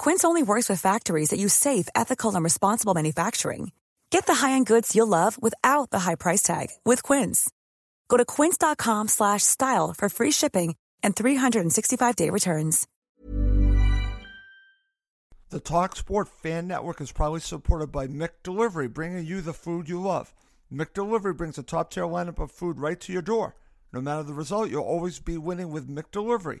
Quince 0.00 0.24
only 0.24 0.42
works 0.42 0.70
with 0.70 0.80
factories 0.80 1.28
that 1.28 1.38
use 1.38 1.52
safe, 1.52 1.86
ethical, 1.94 2.34
and 2.34 2.42
responsible 2.42 2.94
manufacturing. 2.94 3.72
Get 4.08 4.24
the 4.24 4.32
high-end 4.32 4.64
goods 4.64 4.96
you'll 4.96 5.06
love 5.06 5.36
without 5.42 5.90
the 5.90 5.98
high 5.98 6.14
price 6.14 6.40
tag 6.42 6.68
with 6.86 7.02
Quince. 7.02 7.50
Go 8.08 8.16
to 8.16 8.24
quince.com/style 8.24 9.94
for 9.98 10.08
free 10.08 10.30
shipping 10.30 10.74
and 11.02 11.14
365-day 11.14 12.30
returns. 12.30 12.86
The 15.50 15.60
Talk 15.60 15.96
Sport 15.96 16.28
Fan 16.28 16.66
Network 16.66 17.02
is 17.02 17.12
proudly 17.12 17.40
supported 17.40 17.92
by 17.92 18.06
McDelivery, 18.06 18.90
bringing 18.90 19.26
you 19.26 19.42
the 19.42 19.52
food 19.52 19.86
you 19.86 20.00
love. 20.00 20.32
McDelivery 20.72 21.36
brings 21.36 21.58
a 21.58 21.62
top-tier 21.62 22.04
lineup 22.04 22.38
of 22.38 22.50
food 22.50 22.78
right 22.78 22.98
to 23.00 23.12
your 23.12 23.20
door. 23.20 23.54
No 23.92 24.00
matter 24.00 24.22
the 24.22 24.32
result, 24.32 24.70
you'll 24.70 24.82
always 24.82 25.18
be 25.18 25.36
winning 25.36 25.70
with 25.70 25.94
McDelivery. 25.94 26.60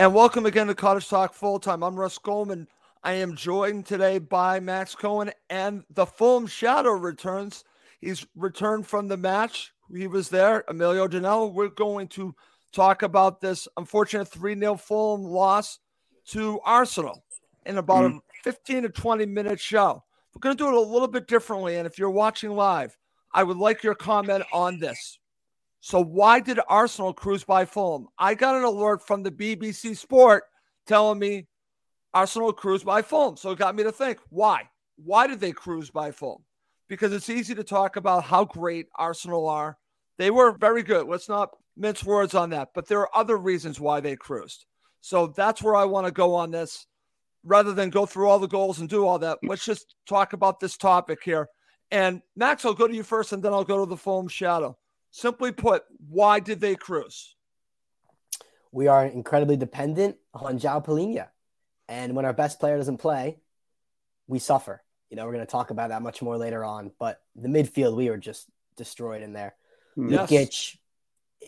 And 0.00 0.14
welcome 0.14 0.46
again 0.46 0.68
to 0.68 0.76
Cottage 0.76 1.08
Talk 1.08 1.34
Full 1.34 1.58
Time. 1.58 1.82
I'm 1.82 1.96
Russ 1.96 2.18
Goldman. 2.18 2.68
I 3.02 3.14
am 3.14 3.34
joined 3.34 3.84
today 3.84 4.20
by 4.20 4.60
Max 4.60 4.94
Cohen 4.94 5.32
and 5.50 5.82
the 5.90 6.06
Fulham 6.06 6.46
Shadow 6.46 6.92
returns. 6.92 7.64
He's 8.00 8.24
returned 8.36 8.86
from 8.86 9.08
the 9.08 9.16
match. 9.16 9.72
He 9.92 10.06
was 10.06 10.28
there, 10.28 10.62
Emilio 10.68 11.08
Janela. 11.08 11.52
We're 11.52 11.66
going 11.66 12.06
to 12.10 12.32
talk 12.70 13.02
about 13.02 13.40
this 13.40 13.66
unfortunate 13.76 14.28
3 14.28 14.56
0 14.56 14.76
Fulham 14.76 15.24
loss 15.24 15.80
to 16.26 16.60
Arsenal 16.64 17.24
in 17.66 17.78
about 17.78 18.12
mm. 18.12 18.18
a 18.18 18.42
15 18.44 18.84
to 18.84 18.90
20 18.90 19.26
minute 19.26 19.58
show. 19.58 20.04
We're 20.32 20.40
going 20.40 20.56
to 20.56 20.62
do 20.62 20.68
it 20.68 20.74
a 20.74 20.80
little 20.80 21.08
bit 21.08 21.26
differently. 21.26 21.74
And 21.74 21.88
if 21.88 21.98
you're 21.98 22.08
watching 22.08 22.52
live, 22.52 22.96
I 23.34 23.42
would 23.42 23.56
like 23.56 23.82
your 23.82 23.96
comment 23.96 24.44
on 24.52 24.78
this. 24.78 25.18
So 25.80 26.02
why 26.02 26.40
did 26.40 26.58
Arsenal 26.68 27.12
cruise 27.12 27.44
by 27.44 27.64
Fulham? 27.64 28.08
I 28.18 28.34
got 28.34 28.56
an 28.56 28.64
alert 28.64 29.06
from 29.06 29.22
the 29.22 29.30
BBC 29.30 29.96
Sport 29.96 30.44
telling 30.86 31.18
me 31.18 31.46
Arsenal 32.12 32.52
cruised 32.52 32.84
by 32.84 33.02
Fulham. 33.02 33.36
So 33.36 33.52
it 33.52 33.58
got 33.58 33.76
me 33.76 33.84
to 33.84 33.92
think, 33.92 34.18
why? 34.30 34.68
Why 34.96 35.26
did 35.26 35.40
they 35.40 35.52
cruise 35.52 35.90
by 35.90 36.10
Fulham? 36.10 36.42
Because 36.88 37.12
it's 37.12 37.30
easy 37.30 37.54
to 37.54 37.64
talk 37.64 37.96
about 37.96 38.24
how 38.24 38.44
great 38.44 38.88
Arsenal 38.96 39.48
are. 39.48 39.78
They 40.16 40.30
were 40.30 40.52
very 40.52 40.82
good. 40.82 41.06
Let's 41.06 41.28
not 41.28 41.50
mince 41.76 42.02
words 42.02 42.34
on 42.34 42.50
that. 42.50 42.70
But 42.74 42.88
there 42.88 43.00
are 43.00 43.16
other 43.16 43.36
reasons 43.36 43.78
why 43.78 44.00
they 44.00 44.16
cruised. 44.16 44.66
So 45.00 45.28
that's 45.28 45.62
where 45.62 45.76
I 45.76 45.84
want 45.84 46.06
to 46.06 46.12
go 46.12 46.34
on 46.34 46.50
this. 46.50 46.86
Rather 47.44 47.72
than 47.72 47.88
go 47.88 48.04
through 48.04 48.28
all 48.28 48.40
the 48.40 48.48
goals 48.48 48.80
and 48.80 48.88
do 48.88 49.06
all 49.06 49.20
that, 49.20 49.38
let's 49.44 49.64
just 49.64 49.94
talk 50.08 50.32
about 50.32 50.58
this 50.58 50.76
topic 50.76 51.20
here. 51.22 51.48
And 51.92 52.20
Max, 52.34 52.64
I'll 52.64 52.74
go 52.74 52.88
to 52.88 52.94
you 52.94 53.04
first, 53.04 53.32
and 53.32 53.42
then 53.42 53.52
I'll 53.52 53.64
go 53.64 53.78
to 53.78 53.88
the 53.88 53.96
Fulham 53.96 54.26
Shadow. 54.26 54.76
Simply 55.10 55.52
put, 55.52 55.84
why 56.08 56.40
did 56.40 56.60
they 56.60 56.74
cruise? 56.74 57.34
We 58.70 58.88
are 58.88 59.06
incredibly 59.06 59.56
dependent 59.56 60.16
on 60.34 60.58
João 60.58 60.84
Palhinha. 60.84 61.28
And 61.88 62.14
when 62.14 62.24
our 62.24 62.34
best 62.34 62.60
player 62.60 62.76
doesn't 62.76 62.98
play, 62.98 63.38
we 64.26 64.38
suffer. 64.38 64.82
You 65.10 65.16
know, 65.16 65.24
we're 65.24 65.32
going 65.32 65.46
to 65.46 65.50
talk 65.50 65.70
about 65.70 65.88
that 65.88 66.02
much 66.02 66.20
more 66.20 66.36
later 66.36 66.64
on. 66.64 66.90
But 66.98 67.20
the 67.34 67.48
midfield, 67.48 67.96
we 67.96 68.10
were 68.10 68.18
just 68.18 68.46
destroyed 68.76 69.22
in 69.22 69.32
there. 69.32 69.54
Yes. 69.96 70.30
Lukic 70.30 70.76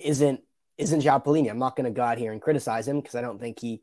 isn't 0.02 0.40
isn't 0.78 1.02
João 1.02 1.22
Palhinha. 1.22 1.50
I'm 1.50 1.58
not 1.58 1.76
going 1.76 1.84
to 1.84 1.90
go 1.90 2.02
out 2.02 2.16
here 2.16 2.32
and 2.32 2.40
criticize 2.40 2.88
him 2.88 3.00
because 3.00 3.14
I 3.14 3.20
don't 3.20 3.38
think 3.38 3.60
he, 3.60 3.82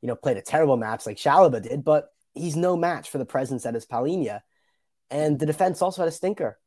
you 0.00 0.08
know, 0.08 0.16
played 0.16 0.36
a 0.36 0.42
terrible 0.42 0.76
match 0.76 1.06
like 1.06 1.16
Chalobah 1.16 1.62
did. 1.62 1.84
But 1.84 2.12
he's 2.34 2.56
no 2.56 2.76
match 2.76 3.08
for 3.08 3.18
the 3.18 3.24
presence 3.24 3.62
that 3.62 3.76
is 3.76 3.86
Palhinha. 3.86 4.42
And 5.10 5.38
the 5.38 5.46
defense 5.46 5.80
also 5.80 6.02
had 6.02 6.08
a 6.08 6.12
stinker. 6.12 6.58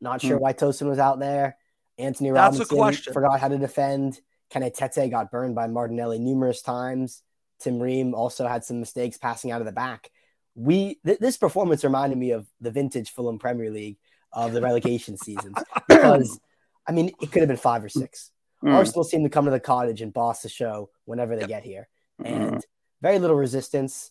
Not 0.00 0.20
sure 0.20 0.36
hmm. 0.36 0.42
why 0.42 0.52
Tosin 0.54 0.88
was 0.88 0.98
out 0.98 1.20
there. 1.20 1.56
Antonee 2.00 2.30
That's 2.30 2.58
Robinson 2.72 3.12
forgot 3.12 3.40
how 3.40 3.48
to 3.48 3.58
defend. 3.58 4.20
Kenny 4.50 4.70
Tete 4.70 5.10
got 5.10 5.30
burned 5.30 5.54
by 5.54 5.66
Martinelli 5.66 6.18
numerous 6.18 6.62
times. 6.62 7.22
Tim 7.60 7.78
Ream 7.78 8.14
also 8.14 8.46
had 8.46 8.64
some 8.64 8.80
mistakes 8.80 9.16
passing 9.16 9.52
out 9.52 9.60
of 9.60 9.66
the 9.66 9.72
back. 9.72 10.10
We 10.54 10.98
th- 11.06 11.18
this 11.18 11.36
performance 11.36 11.84
reminded 11.84 12.18
me 12.18 12.32
of 12.32 12.46
the 12.60 12.70
vintage 12.70 13.10
Fulham 13.10 13.38
Premier 13.38 13.70
League 13.70 13.98
of 14.32 14.52
the 14.52 14.60
relegation 14.60 15.16
seasons 15.16 15.56
because 15.88 16.38
I 16.86 16.92
mean 16.92 17.12
it 17.20 17.30
could 17.30 17.42
have 17.42 17.48
been 17.48 17.56
five 17.56 17.84
or 17.84 17.88
six. 17.88 18.30
Mm. 18.64 18.74
Arsenal 18.74 19.04
seem 19.04 19.22
to 19.22 19.30
come 19.30 19.44
to 19.44 19.50
the 19.50 19.60
cottage 19.60 20.02
and 20.02 20.12
boss 20.12 20.42
the 20.42 20.48
show 20.48 20.90
whenever 21.04 21.34
they 21.34 21.42
yep. 21.42 21.48
get 21.48 21.62
here, 21.64 21.88
and 22.22 22.56
mm. 22.56 22.62
very 23.00 23.18
little 23.18 23.36
resistance. 23.36 24.10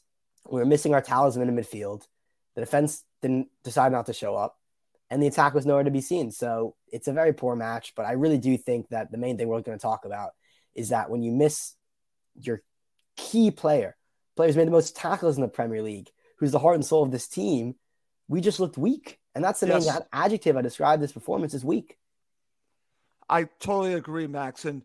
We 0.50 0.60
were 0.60 0.66
missing 0.66 0.94
our 0.94 1.02
talisman 1.02 1.50
in 1.50 1.56
midfield. 1.56 2.08
The 2.56 2.62
defense 2.62 3.04
didn't 3.22 3.50
decide 3.64 3.92
not 3.92 4.08
to 4.08 4.14
show 4.14 4.36
up 4.36 4.59
and 5.10 5.22
the 5.22 5.28
attack 5.28 5.54
was 5.54 5.66
nowhere 5.66 5.84
to 5.84 5.92
be 5.92 6.02
seen. 6.02 6.32
So 6.32 6.76
it's 6.92 7.08
a 7.08 7.14
very 7.14 7.34
poor 7.34 7.56
match. 7.56 7.94
But 7.96 8.06
I 8.06 8.12
really 8.12 8.38
do 8.38 8.58
think 8.58 8.90
that 8.90 9.12
the 9.12 9.18
main 9.18 9.38
thing 9.38 9.48
we're 9.48 9.62
going 9.62 9.78
to 9.78 9.82
talk 9.82 10.06
about 10.06 10.32
is 10.76 10.90
that 10.90 11.10
when 11.10 11.24
you 11.24 11.32
miss 11.32 11.74
your 12.40 12.62
key 13.18 13.50
player, 13.50 13.98
players 14.36 14.56
made 14.56 14.68
the 14.68 14.72
most 14.72 14.96
tackles 14.96 15.36
in 15.36 15.42
the 15.42 15.48
Premier 15.48 15.82
League, 15.82 16.10
who's 16.38 16.52
the 16.52 16.60
heart 16.60 16.76
and 16.76 16.86
soul 16.86 17.04
of 17.04 17.12
this 17.12 17.28
team, 17.28 17.76
we 18.28 18.40
just 18.40 18.60
looked 18.60 18.78
weak. 18.78 19.20
And 19.34 19.44
that's 19.44 19.60
the 19.60 19.68
yes. 19.68 19.88
main 19.88 19.96
adjective 20.14 20.56
I 20.56 20.62
describe 20.62 21.02
this 21.02 21.12
performance 21.12 21.54
as 21.54 21.66
weak. 21.66 21.98
I 23.28 23.46
totally 23.60 23.94
agree, 23.94 24.28
Max. 24.28 24.66
And 24.66 24.84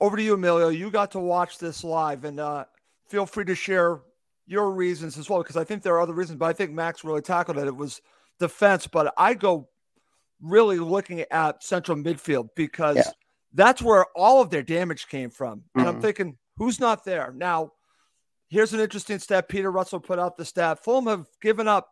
over 0.00 0.16
to 0.16 0.22
you, 0.22 0.34
Emilio. 0.34 0.68
You 0.68 0.90
got 0.90 1.12
to 1.12 1.18
watch 1.18 1.58
this 1.58 1.84
live, 1.84 2.24
and 2.24 2.40
uh, 2.40 2.64
feel 3.08 3.26
free 3.26 3.44
to 3.44 3.54
share 3.54 4.00
your 4.46 4.70
reasons 4.70 5.18
as 5.18 5.28
well, 5.28 5.42
because 5.42 5.56
I 5.56 5.64
think 5.64 5.82
there 5.82 5.94
are 5.94 6.00
other 6.00 6.12
reasons, 6.12 6.38
but 6.38 6.46
I 6.46 6.52
think 6.52 6.72
Max 6.72 7.04
really 7.04 7.22
tackled 7.22 7.58
it. 7.58 7.66
It 7.66 7.76
was– 7.76 8.00
defense, 8.38 8.86
but 8.86 9.12
I 9.16 9.34
go 9.34 9.68
really 10.40 10.78
looking 10.78 11.24
at 11.30 11.62
central 11.62 11.96
midfield 11.96 12.50
because 12.54 12.96
yeah. 12.96 13.10
that's 13.54 13.82
where 13.82 14.06
all 14.14 14.42
of 14.42 14.50
their 14.50 14.62
damage 14.62 15.08
came 15.08 15.30
from. 15.30 15.64
And 15.74 15.86
mm-hmm. 15.86 15.96
I'm 15.96 16.02
thinking, 16.02 16.38
who's 16.56 16.80
not 16.80 17.04
there? 17.04 17.32
Now, 17.34 17.72
here's 18.48 18.72
an 18.72 18.80
interesting 18.80 19.18
stat. 19.18 19.48
Peter 19.48 19.70
Russell 19.70 20.00
put 20.00 20.18
out 20.18 20.36
the 20.36 20.44
stat. 20.44 20.82
Fulham 20.82 21.06
have 21.06 21.26
given 21.40 21.68
up 21.68 21.88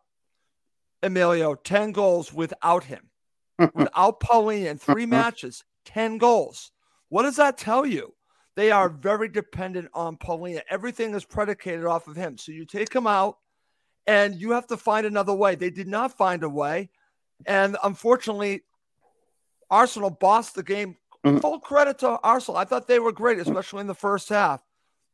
Emilio 1.03 1.55
10 1.55 1.91
goals 1.91 2.33
without 2.33 2.83
him, 2.83 3.09
without 3.73 4.19
Palhinha 4.19 4.69
in 4.71 4.77
three 4.77 5.05
matches, 5.05 5.63
10 5.85 6.17
goals. 6.17 6.71
What 7.09 7.23
does 7.23 7.35
that 7.37 7.57
tell 7.57 7.85
you? 7.85 8.13
They 8.55 8.71
are 8.71 8.89
very 8.89 9.27
dependent 9.27 9.89
on 9.93 10.17
Palhinha. 10.17 10.61
Everything 10.69 11.13
is 11.13 11.25
predicated 11.25 11.85
off 11.85 12.07
of 12.07 12.15
him. 12.15 12.37
So 12.37 12.51
you 12.51 12.65
take 12.65 12.93
him 12.93 13.05
out, 13.05 13.37
and 14.07 14.35
you 14.35 14.51
have 14.51 14.67
to 14.67 14.77
find 14.77 15.05
another 15.05 15.33
way. 15.33 15.55
They 15.55 15.69
did 15.69 15.87
not 15.87 16.17
find 16.17 16.43
a 16.43 16.49
way. 16.49 16.89
And 17.45 17.77
unfortunately, 17.83 18.63
Arsenal 19.69 20.09
bossed 20.09 20.55
the 20.55 20.63
game. 20.63 20.97
Mm-hmm. 21.25 21.39
Full 21.39 21.59
credit 21.59 21.99
to 21.99 22.19
Arsenal. 22.23 22.57
I 22.57 22.65
thought 22.65 22.87
they 22.87 22.99
were 22.99 23.11
great, 23.11 23.39
especially 23.39 23.81
in 23.81 23.87
the 23.87 23.95
first 23.95 24.29
half. 24.29 24.61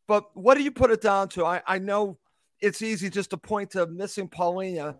But 0.07 0.35
what 0.35 0.55
do 0.55 0.63
you 0.63 0.71
put 0.71 0.91
it 0.91 0.99
down 0.99 1.29
to? 1.29 1.45
I, 1.45 1.61
I 1.65 1.79
know 1.79 2.17
it's 2.59 2.81
easy 2.81 3.09
just 3.09 3.29
to 3.29 3.37
point 3.37 3.71
to 3.71 3.87
missing 3.87 4.27
Palhinha 4.27 4.97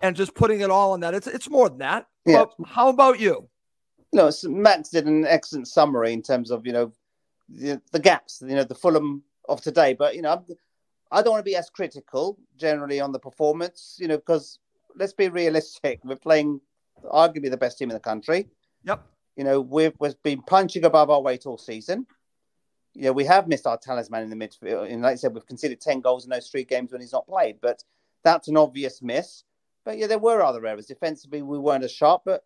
and 0.00 0.16
just 0.16 0.34
putting 0.34 0.60
it 0.60 0.70
all 0.70 0.92
on 0.92 1.00
that. 1.00 1.14
It's 1.14 1.26
it's 1.26 1.50
more 1.50 1.68
than 1.68 1.78
that. 1.78 2.06
Yeah. 2.24 2.44
But 2.44 2.66
how 2.66 2.88
about 2.88 3.20
you? 3.20 3.48
No, 4.12 4.30
Max 4.44 4.88
did 4.88 5.06
an 5.06 5.26
excellent 5.26 5.68
summary 5.68 6.12
in 6.12 6.22
terms 6.22 6.50
of 6.50 6.66
you 6.66 6.72
know 6.72 6.92
the, 7.48 7.80
the 7.92 7.98
gaps, 7.98 8.42
you 8.46 8.54
know 8.54 8.64
the 8.64 8.74
Fulham 8.74 9.22
of 9.48 9.60
today. 9.60 9.92
But 9.92 10.16
you 10.16 10.22
know 10.22 10.44
I 11.14 11.22
don't 11.22 11.30
want 11.30 11.44
to 11.44 11.50
be 11.50 11.56
as 11.56 11.70
critical 11.70 12.36
generally 12.56 13.00
on 13.00 13.12
the 13.12 13.20
performance, 13.20 13.96
you 14.00 14.08
know, 14.08 14.16
because 14.16 14.58
let's 14.96 15.12
be 15.12 15.28
realistic. 15.28 16.00
We're 16.04 16.16
playing 16.16 16.60
arguably 17.04 17.50
the 17.50 17.56
best 17.56 17.78
team 17.78 17.88
in 17.88 17.94
the 17.94 18.00
country. 18.00 18.48
Yep. 18.84 19.00
You 19.36 19.44
know, 19.44 19.60
we've, 19.60 19.92
we've 20.00 20.20
been 20.24 20.42
punching 20.42 20.84
above 20.84 21.10
our 21.10 21.20
weight 21.20 21.46
all 21.46 21.56
season. 21.56 22.06
You 22.94 23.04
know, 23.04 23.12
we 23.12 23.24
have 23.26 23.46
missed 23.46 23.66
our 23.66 23.78
talisman 23.78 24.24
in 24.24 24.30
the 24.30 24.36
midfield. 24.36 24.92
And 24.92 25.02
like 25.02 25.12
I 25.12 25.14
said, 25.14 25.34
we've 25.34 25.46
conceded 25.46 25.80
10 25.80 26.00
goals 26.00 26.24
in 26.24 26.30
those 26.30 26.48
three 26.48 26.64
games 26.64 26.90
when 26.90 27.00
he's 27.00 27.12
not 27.12 27.28
played. 27.28 27.58
But 27.62 27.84
that's 28.24 28.48
an 28.48 28.56
obvious 28.56 29.00
miss. 29.00 29.44
But 29.84 29.98
yeah, 29.98 30.08
there 30.08 30.18
were 30.18 30.42
other 30.42 30.66
errors. 30.66 30.86
Defensively, 30.86 31.42
we 31.42 31.58
weren't 31.58 31.84
as 31.84 31.92
sharp, 31.92 32.22
but 32.24 32.42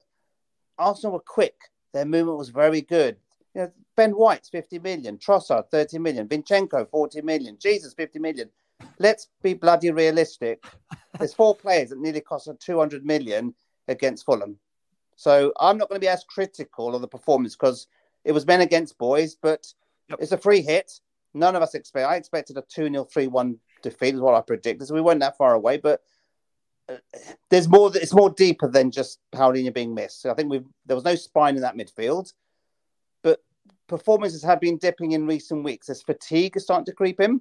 Arsenal 0.79 1.15
were 1.15 1.21
quick. 1.21 1.57
Their 1.95 2.05
movement 2.05 2.37
was 2.37 2.51
very 2.51 2.83
good. 2.83 3.17
You 3.55 3.63
know, 3.63 3.73
Ben 3.99 4.13
White's 4.13 4.49
50 4.51 4.79
million, 4.79 5.19
Trossard 5.19 5.73
30 5.73 5.99
million, 5.99 6.29
Zinchenko 6.29 6.89
40 6.89 7.21
million, 7.23 7.59
Jesus 7.61 7.95
50 7.95 8.21
million. 8.21 8.49
Let's 9.01 9.27
be 9.43 9.55
bloody 9.55 9.91
realistic. 9.91 10.65
There's 11.19 11.35
four 11.35 11.57
players 11.57 11.89
that 11.89 11.99
nearly 11.99 12.21
cost 12.21 12.49
200 12.65 13.05
million 13.05 13.57
against 13.89 14.25
Fulham. 14.25 14.57
So 15.17 15.53
I'm 15.59 15.79
not 15.79 15.89
going 15.89 16.01
to 16.01 16.05
be 16.05 16.09
as 16.09 16.23
critical 16.23 16.95
of 16.95 17.01
the 17.01 17.09
performance 17.09 17.57
because 17.57 17.89
it 18.25 18.31
was 18.31 18.47
men 18.47 18.61
against 18.61 18.99
boys, 18.99 19.35
but 19.35 19.67
yep. 20.09 20.21
it's 20.23 20.31
a 20.31 20.39
free 20.39 20.63
hit. 20.63 20.93
None 21.35 21.57
of 21.57 21.63
us 21.63 21.75
expect. 21.75 22.07
I 22.07 22.15
expected 22.15 22.57
a 22.57 22.63
2 22.73 22.93
0 22.93 23.03
3 23.03 23.27
1 23.27 23.59
defeat, 23.83 24.15
is 24.15 24.21
what 24.21 24.37
I 24.37 24.43
predicted. 24.43 24.87
So 24.87 24.95
we 24.95 25.01
weren't 25.01 25.21
that 25.23 25.37
far 25.37 25.55
away, 25.55 25.79
but 25.79 26.03
uh, 26.89 26.99
there's 27.51 27.69
more. 27.69 27.91
It's 27.97 28.15
more 28.15 28.31
deeper 28.31 28.71
than 28.71 28.93
just 28.93 29.19
Paulinho 29.35 29.75
being 29.75 29.93
missed. 29.93 30.23
So 30.23 30.31
I 30.31 30.35
think 30.35 30.51
we 30.51 30.61
there 30.87 30.95
was 30.95 31.05
no 31.05 31.17
spine 31.17 31.57
in 31.57 31.63
that 31.63 31.77
midfield, 31.77 32.33
performances 33.89 34.43
have 34.45 34.61
been 34.61 34.77
dipping 34.77 35.13
in 35.13 35.27
recent 35.27 35.65
weeks 35.65 35.89
as 35.89 36.03
fatigue 36.03 36.57
is 36.57 36.63
starting 36.63 36.85
to 36.85 36.93
creep 36.93 37.21
in. 37.21 37.41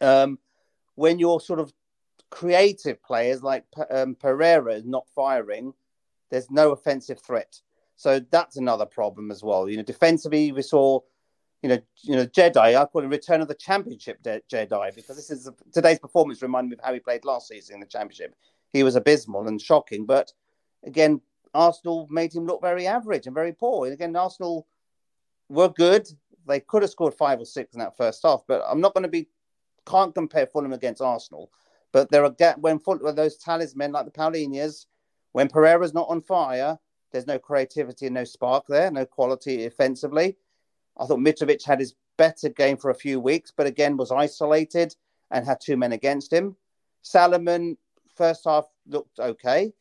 Um, 0.00 0.38
when 0.94 1.18
you're 1.18 1.40
sort 1.40 1.58
of 1.58 1.72
creative 2.30 3.02
players 3.02 3.42
like 3.42 3.64
um, 3.90 4.14
Pereira 4.14 4.74
is 4.74 4.84
not 4.84 5.08
firing, 5.14 5.72
there's 6.30 6.50
no 6.50 6.72
offensive 6.72 7.20
threat. 7.20 7.60
So 7.96 8.20
that's 8.30 8.56
another 8.56 8.86
problem 8.86 9.30
as 9.30 9.42
well. 9.42 9.68
You 9.68 9.76
know, 9.78 9.82
defensively, 9.82 10.52
we 10.52 10.62
saw, 10.62 11.00
you 11.62 11.68
know, 11.68 11.78
you 12.02 12.16
know, 12.16 12.26
Jedi. 12.26 12.76
I 12.76 12.84
call 12.86 13.02
it 13.02 13.08
return 13.08 13.40
of 13.40 13.48
the 13.48 13.54
championship 13.54 14.22
de- 14.22 14.42
Jedi 14.52 14.94
because 14.94 15.16
this 15.16 15.30
is 15.30 15.48
today's 15.72 16.00
performance 16.00 16.42
reminded 16.42 16.70
me 16.70 16.76
of 16.78 16.84
how 16.84 16.92
he 16.92 17.00
played 17.00 17.24
last 17.24 17.48
season 17.48 17.74
in 17.74 17.80
the 17.80 17.86
championship. 17.86 18.34
He 18.72 18.82
was 18.82 18.96
abysmal 18.96 19.46
and 19.46 19.60
shocking, 19.60 20.04
but 20.04 20.32
again, 20.84 21.20
Arsenal 21.54 22.08
made 22.10 22.34
him 22.34 22.46
look 22.46 22.60
very 22.60 22.86
average 22.86 23.26
and 23.26 23.34
very 23.34 23.52
poor. 23.52 23.86
And 23.86 23.94
again, 23.94 24.16
Arsenal 24.16 24.66
were 25.48 25.68
good. 25.68 26.08
They 26.46 26.60
could 26.60 26.82
have 26.82 26.90
scored 26.90 27.14
five 27.14 27.40
or 27.40 27.44
six 27.44 27.74
in 27.74 27.80
that 27.80 27.96
first 27.96 28.20
half, 28.22 28.42
but 28.46 28.62
I'm 28.68 28.80
not 28.80 28.94
going 28.94 29.04
to 29.04 29.08
be 29.08 29.28
can't 29.86 30.14
compare 30.14 30.46
Fulham 30.46 30.72
against 30.72 31.02
Arsenal. 31.02 31.50
But 31.92 32.10
there 32.10 32.24
are 32.24 32.30
gap 32.30 32.58
when, 32.58 32.78
when 32.78 33.14
those 33.14 33.38
talismen 33.38 33.92
like 33.92 34.04
the 34.04 34.10
Paulinhas, 34.10 34.86
when 35.32 35.48
Pereira's 35.48 35.94
not 35.94 36.08
on 36.08 36.20
fire, 36.20 36.78
there's 37.12 37.26
no 37.26 37.38
creativity 37.38 38.06
and 38.06 38.14
no 38.14 38.24
spark 38.24 38.64
there, 38.68 38.90
no 38.90 39.06
quality 39.06 39.66
offensively. 39.66 40.36
I 40.98 41.06
thought 41.06 41.20
Mitrovic 41.20 41.64
had 41.64 41.80
his 41.80 41.94
better 42.16 42.48
game 42.48 42.76
for 42.76 42.90
a 42.90 42.94
few 42.94 43.20
weeks, 43.20 43.52
but 43.56 43.66
again 43.66 43.96
was 43.96 44.10
isolated 44.10 44.94
and 45.30 45.44
had 45.44 45.60
two 45.60 45.76
men 45.76 45.92
against 45.92 46.32
him. 46.32 46.56
Solomon, 47.02 47.76
first 48.16 48.44
half 48.44 48.64
looked 48.86 49.18
okay, 49.18 49.72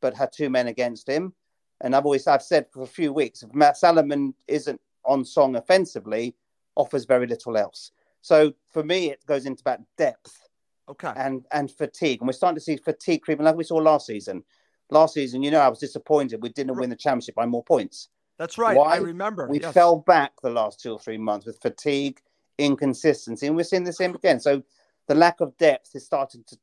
but 0.00 0.14
had 0.14 0.32
two 0.32 0.50
men 0.50 0.66
against 0.68 1.08
him. 1.08 1.34
And 1.80 1.94
I've 1.94 2.04
always 2.04 2.26
I've 2.26 2.42
said 2.42 2.66
for 2.72 2.82
a 2.82 2.86
few 2.86 3.12
weeks, 3.12 3.42
if 3.42 3.54
Matt 3.54 3.76
Solomon 3.76 4.34
isn't 4.48 4.80
on 5.10 5.24
song 5.24 5.56
offensively, 5.56 6.34
offers 6.76 7.04
very 7.04 7.26
little 7.26 7.56
else. 7.56 7.92
So 8.22 8.54
for 8.72 8.82
me, 8.82 9.10
it 9.10 9.24
goes 9.26 9.46
into 9.46 9.62
about 9.62 9.80
depth, 9.98 10.40
okay, 10.88 11.12
and 11.16 11.44
and 11.52 11.70
fatigue, 11.70 12.20
and 12.20 12.28
we're 12.28 12.32
starting 12.32 12.56
to 12.56 12.60
see 12.60 12.76
fatigue 12.76 13.22
creeping, 13.22 13.44
like 13.44 13.56
we 13.56 13.64
saw 13.64 13.76
last 13.76 14.06
season. 14.06 14.44
Last 14.92 15.14
season, 15.14 15.42
you 15.42 15.52
know, 15.52 15.60
I 15.60 15.68
was 15.68 15.78
disappointed 15.78 16.42
we 16.42 16.48
didn't 16.48 16.76
win 16.76 16.90
the 16.90 16.96
championship 16.96 17.36
by 17.36 17.46
more 17.46 17.62
points. 17.62 18.08
That's 18.38 18.58
right. 18.58 18.76
Why? 18.76 18.94
I 18.94 18.96
remember. 18.96 19.46
We 19.48 19.60
yes. 19.60 19.72
fell 19.72 19.96
back 19.96 20.32
the 20.42 20.50
last 20.50 20.80
two 20.80 20.92
or 20.92 20.98
three 20.98 21.18
months 21.18 21.46
with 21.46 21.60
fatigue, 21.60 22.20
inconsistency, 22.58 23.46
and 23.46 23.54
we're 23.54 23.64
seeing 23.64 23.84
the 23.84 23.92
same 23.92 24.14
again. 24.14 24.40
So 24.40 24.62
the 25.06 25.14
lack 25.14 25.40
of 25.40 25.56
depth 25.58 25.94
is 25.94 26.04
starting 26.04 26.44
to 26.48 26.56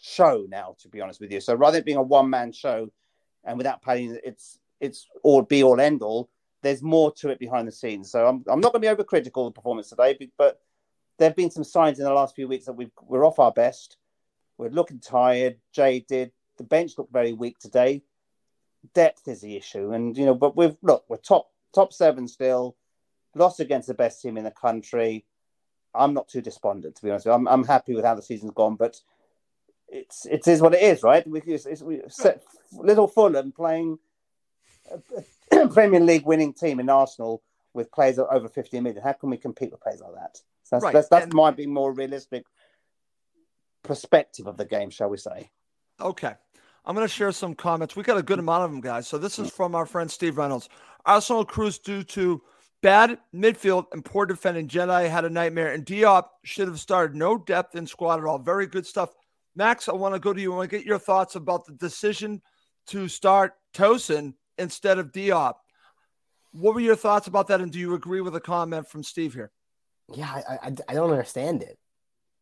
show 0.00 0.46
now, 0.48 0.74
to 0.80 0.88
be 0.88 1.00
honest 1.00 1.20
with 1.20 1.30
you. 1.32 1.40
So 1.40 1.54
rather 1.54 1.78
than 1.78 1.84
being 1.84 1.98
a 1.98 2.02
one 2.02 2.28
man 2.30 2.52
show 2.52 2.90
and 3.44 3.56
without 3.58 3.82
paying, 3.82 4.18
it's 4.24 4.58
it's 4.80 5.06
all 5.22 5.42
be 5.42 5.62
all 5.62 5.80
end 5.80 6.02
all. 6.02 6.28
There's 6.62 6.82
more 6.82 7.12
to 7.14 7.30
it 7.30 7.38
behind 7.38 7.66
the 7.66 7.72
scenes. 7.72 8.10
So 8.10 8.26
I'm 8.26 8.44
I'm 8.48 8.60
not 8.60 8.72
going 8.72 8.82
to 8.82 8.96
be 8.96 9.02
overcritical 9.02 9.46
of 9.46 9.54
the 9.54 9.60
performance 9.60 9.88
today, 9.88 10.30
but 10.38 10.60
there 11.18 11.28
have 11.28 11.36
been 11.36 11.50
some 11.50 11.64
signs 11.64 11.98
in 11.98 12.04
the 12.04 12.12
last 12.12 12.34
few 12.34 12.48
weeks 12.48 12.66
that 12.66 12.72
we 12.72 12.90
we're 13.02 13.26
off 13.26 13.38
our 13.38 13.52
best. 13.52 13.96
We're 14.58 14.70
looking 14.70 15.00
tired, 15.00 15.58
jaded. 15.72 16.32
The 16.58 16.64
bench 16.64 16.92
looked 16.96 17.12
very 17.12 17.32
weak 17.32 17.58
today. 17.58 18.02
Depth 18.94 19.26
is 19.28 19.40
the 19.40 19.56
issue, 19.56 19.92
and 19.92 20.16
you 20.16 20.26
know, 20.26 20.34
but 20.34 20.56
we've 20.56 20.76
look, 20.82 21.04
we're 21.08 21.16
top 21.16 21.50
top 21.74 21.92
seven 21.92 22.28
still. 22.28 22.76
Lost 23.34 23.60
against 23.60 23.88
the 23.88 23.94
best 23.94 24.20
team 24.20 24.36
in 24.36 24.44
the 24.44 24.50
country. 24.50 25.24
I'm 25.94 26.12
not 26.14 26.28
too 26.28 26.42
despondent 26.42 26.96
to 26.96 27.02
be 27.02 27.10
honest. 27.10 27.26
I'm 27.26 27.48
I'm 27.48 27.64
happy 27.64 27.94
with 27.94 28.04
how 28.04 28.14
the 28.14 28.22
season's 28.22 28.52
gone, 28.52 28.76
but 28.76 29.00
it's 29.88 30.26
it 30.26 30.46
is 30.48 30.60
what 30.60 30.74
it 30.74 30.82
is, 30.82 31.02
right? 31.02 31.26
We, 31.26 31.40
it's, 31.42 31.66
it's, 31.66 31.82
we 31.82 32.00
set 32.08 32.42
little 32.72 33.06
Fulham 33.06 33.52
playing 33.52 33.98
a, 35.52 35.68
Premier 35.68 36.00
League 36.00 36.26
winning 36.26 36.52
team 36.52 36.80
in 36.80 36.88
Arsenal 36.88 37.42
with 37.74 37.90
players 37.92 38.18
over 38.18 38.48
50 38.48 38.80
million. 38.80 39.02
How 39.02 39.12
can 39.12 39.30
we 39.30 39.36
compete 39.36 39.70
with 39.70 39.80
players 39.80 40.00
like 40.00 40.14
that? 40.14 40.38
That's 40.70 40.84
right. 40.84 40.92
that's, 40.92 41.08
that 41.08 41.24
and, 41.24 41.34
might 41.34 41.56
be 41.56 41.66
more 41.66 41.92
realistic 41.92 42.44
perspective 43.82 44.46
of 44.46 44.56
the 44.56 44.64
game, 44.64 44.90
shall 44.90 45.08
we 45.08 45.18
say? 45.18 45.50
Okay. 46.00 46.32
I'm 46.84 46.96
going 46.96 47.06
to 47.06 47.12
share 47.12 47.32
some 47.32 47.54
comments. 47.54 47.94
We 47.94 48.02
got 48.02 48.16
a 48.16 48.22
good 48.22 48.38
mm. 48.38 48.42
amount 48.42 48.64
of 48.64 48.70
them, 48.70 48.80
guys. 48.80 49.06
So 49.06 49.18
this 49.18 49.38
is 49.38 49.48
mm. 49.48 49.52
from 49.52 49.74
our 49.74 49.86
friend 49.86 50.10
Steve 50.10 50.38
Reynolds. 50.38 50.68
Arsenal 51.04 51.44
cruise 51.44 51.78
due 51.78 52.02
to 52.04 52.42
bad 52.82 53.18
midfield 53.34 53.86
and 53.92 54.04
poor 54.04 54.26
defending. 54.26 54.68
Jedi 54.68 55.08
had 55.08 55.24
a 55.24 55.30
nightmare, 55.30 55.72
and 55.72 55.84
Diop 55.86 56.26
should 56.44 56.68
have 56.68 56.80
started. 56.80 57.16
No 57.16 57.38
depth 57.38 57.76
in 57.76 57.86
squad 57.86 58.18
at 58.18 58.24
all. 58.24 58.38
Very 58.38 58.66
good 58.66 58.86
stuff. 58.86 59.10
Max, 59.54 59.88
I 59.88 59.92
want 59.92 60.14
to 60.14 60.20
go 60.20 60.32
to 60.32 60.40
you. 60.40 60.52
I 60.52 60.56
want 60.56 60.70
to 60.70 60.76
get 60.76 60.86
your 60.86 60.98
thoughts 60.98 61.36
about 61.36 61.66
the 61.66 61.72
decision 61.72 62.40
to 62.88 63.08
start 63.08 63.52
Tosin 63.74 64.34
instead 64.58 64.98
of 64.98 65.12
Diop. 65.12 65.54
What 66.52 66.74
were 66.74 66.80
your 66.80 66.96
thoughts 66.96 67.26
about 67.26 67.48
that? 67.48 67.60
And 67.60 67.72
do 67.72 67.78
you 67.78 67.94
agree 67.94 68.20
with 68.20 68.34
the 68.34 68.40
comment 68.40 68.88
from 68.88 69.02
Steve 69.02 69.34
here? 69.34 69.50
yeah, 70.14 70.30
I, 70.30 70.68
I, 70.68 70.74
I 70.88 70.94
don't 70.94 71.10
understand 71.10 71.62
it. 71.62 71.78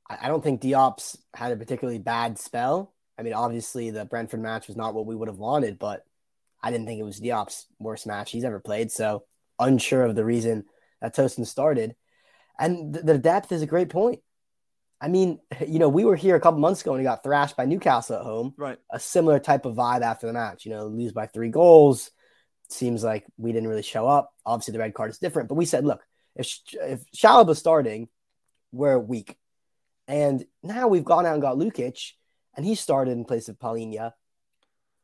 I, 0.08 0.18
I 0.22 0.28
don't 0.28 0.42
think 0.42 0.60
Diop's 0.60 1.16
had 1.34 1.52
a 1.52 1.56
particularly 1.56 1.98
bad 1.98 2.38
spell. 2.38 2.94
I 3.18 3.22
mean, 3.22 3.34
obviously 3.34 3.90
the 3.90 4.04
Brentford 4.04 4.40
match 4.40 4.66
was 4.66 4.76
not 4.76 4.94
what 4.94 5.06
we 5.06 5.14
would 5.14 5.28
have 5.28 5.38
wanted, 5.38 5.78
but 5.78 6.04
I 6.62 6.70
didn't 6.70 6.86
think 6.86 7.00
it 7.00 7.04
was 7.04 7.20
Diop's 7.20 7.66
worst 7.78 8.06
match 8.06 8.30
he's 8.30 8.44
ever 8.44 8.60
played. 8.60 8.90
So 8.90 9.24
unsure 9.58 10.04
of 10.04 10.14
the 10.14 10.24
reason 10.24 10.64
that 11.00 11.14
Tosin 11.14 11.46
started. 11.46 11.94
And 12.58 12.94
th- 12.94 13.04
the 13.04 13.18
depth 13.18 13.52
is 13.52 13.62
a 13.62 13.66
great 13.66 13.90
point. 13.90 14.20
I 15.00 15.08
mean, 15.08 15.40
you 15.66 15.78
know, 15.78 15.88
we 15.88 16.04
were 16.04 16.16
here 16.16 16.36
a 16.36 16.40
couple 16.40 16.60
months 16.60 16.82
ago 16.82 16.92
and 16.92 17.00
he 17.00 17.04
got 17.04 17.22
thrashed 17.22 17.56
by 17.56 17.64
Newcastle 17.64 18.16
at 18.16 18.22
home. 18.22 18.52
Right. 18.56 18.78
A 18.90 19.00
similar 19.00 19.38
type 19.38 19.64
of 19.64 19.76
vibe 19.76 20.02
after 20.02 20.26
the 20.26 20.32
match. 20.32 20.66
You 20.66 20.72
know, 20.72 20.86
lose 20.86 21.12
by 21.12 21.26
three 21.26 21.48
goals. 21.48 22.10
Seems 22.68 23.02
like 23.02 23.24
we 23.36 23.52
didn't 23.52 23.68
really 23.68 23.82
show 23.82 24.06
up. 24.06 24.32
Obviously, 24.44 24.72
the 24.72 24.78
red 24.78 24.94
card 24.94 25.10
is 25.10 25.18
different, 25.18 25.48
but 25.48 25.56
we 25.56 25.64
said, 25.64 25.84
look, 25.84 26.02
if 26.36 26.58
if 26.74 27.04
Chalobah's 27.10 27.58
starting, 27.58 28.08
we're 28.70 28.98
weak. 28.98 29.36
And 30.06 30.44
now 30.62 30.88
we've 30.88 31.04
gone 31.04 31.26
out 31.26 31.32
and 31.34 31.42
got 31.42 31.56
Lukic, 31.56 32.12
and 32.56 32.64
he 32.64 32.74
started 32.74 33.12
in 33.12 33.24
place 33.24 33.48
of 33.48 33.58
Palhinha. 33.58 34.12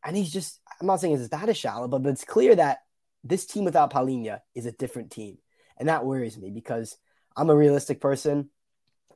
And 0.04 0.16
he's 0.16 0.32
just, 0.32 0.60
I'm 0.80 0.86
not 0.86 1.00
saying 1.00 1.14
it's 1.14 1.28
that 1.28 1.48
a 1.48 1.52
Chalobah, 1.52 2.02
but 2.02 2.10
it's 2.10 2.24
clear 2.24 2.54
that 2.54 2.78
this 3.24 3.46
team 3.46 3.64
without 3.64 3.92
Palhinha 3.92 4.40
is 4.54 4.66
a 4.66 4.72
different 4.72 5.10
team. 5.10 5.38
And 5.76 5.88
that 5.88 6.04
worries 6.04 6.38
me 6.38 6.50
because 6.50 6.96
I'm 7.36 7.50
a 7.50 7.56
realistic 7.56 8.00
person. 8.00 8.50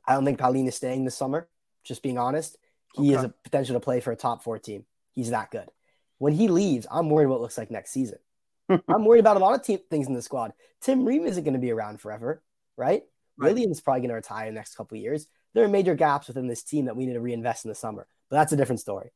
I 0.07 0.13
don't 0.13 0.25
think 0.25 0.39
Palhinha 0.39 0.69
is 0.69 0.75
staying 0.75 1.05
this 1.05 1.15
summer, 1.15 1.47
just 1.83 2.03
being 2.03 2.17
honest. 2.17 2.57
He 2.93 3.09
okay. 3.09 3.15
has 3.15 3.25
a 3.25 3.33
potential 3.43 3.75
to 3.75 3.79
play 3.79 3.99
for 3.99 4.11
a 4.11 4.15
top 4.15 4.43
four 4.43 4.59
team. 4.59 4.85
He's 5.13 5.29
that 5.29 5.51
good. 5.51 5.69
When 6.17 6.33
he 6.33 6.47
leaves, 6.47 6.87
I'm 6.91 7.09
worried 7.09 7.27
what 7.27 7.37
it 7.37 7.41
looks 7.41 7.57
like 7.57 7.71
next 7.71 7.91
season. 7.91 8.19
I'm 8.69 9.05
worried 9.05 9.19
about 9.19 9.37
a 9.37 9.39
lot 9.39 9.55
of 9.55 9.65
team, 9.65 9.79
things 9.89 10.07
in 10.07 10.13
the 10.13 10.21
squad. 10.21 10.53
Tim 10.81 11.05
Ream 11.05 11.25
isn't 11.25 11.43
going 11.43 11.53
to 11.53 11.59
be 11.59 11.71
around 11.71 11.99
forever, 11.99 12.41
right? 12.77 13.03
right. 13.37 13.53
Williams 13.53 13.81
probably 13.81 14.01
going 14.01 14.09
to 14.09 14.15
retire 14.15 14.47
in 14.47 14.53
the 14.53 14.59
next 14.59 14.75
couple 14.75 14.97
of 14.97 15.01
years. 15.01 15.27
There 15.53 15.63
are 15.63 15.69
major 15.69 15.95
gaps 15.95 16.27
within 16.27 16.47
this 16.47 16.63
team 16.63 16.85
that 16.85 16.95
we 16.95 17.05
need 17.05 17.13
to 17.13 17.21
reinvest 17.21 17.65
in 17.65 17.69
the 17.69 17.75
summer, 17.75 18.07
but 18.29 18.37
that's 18.37 18.53
a 18.53 18.55
different 18.55 18.79
story. 18.79 19.11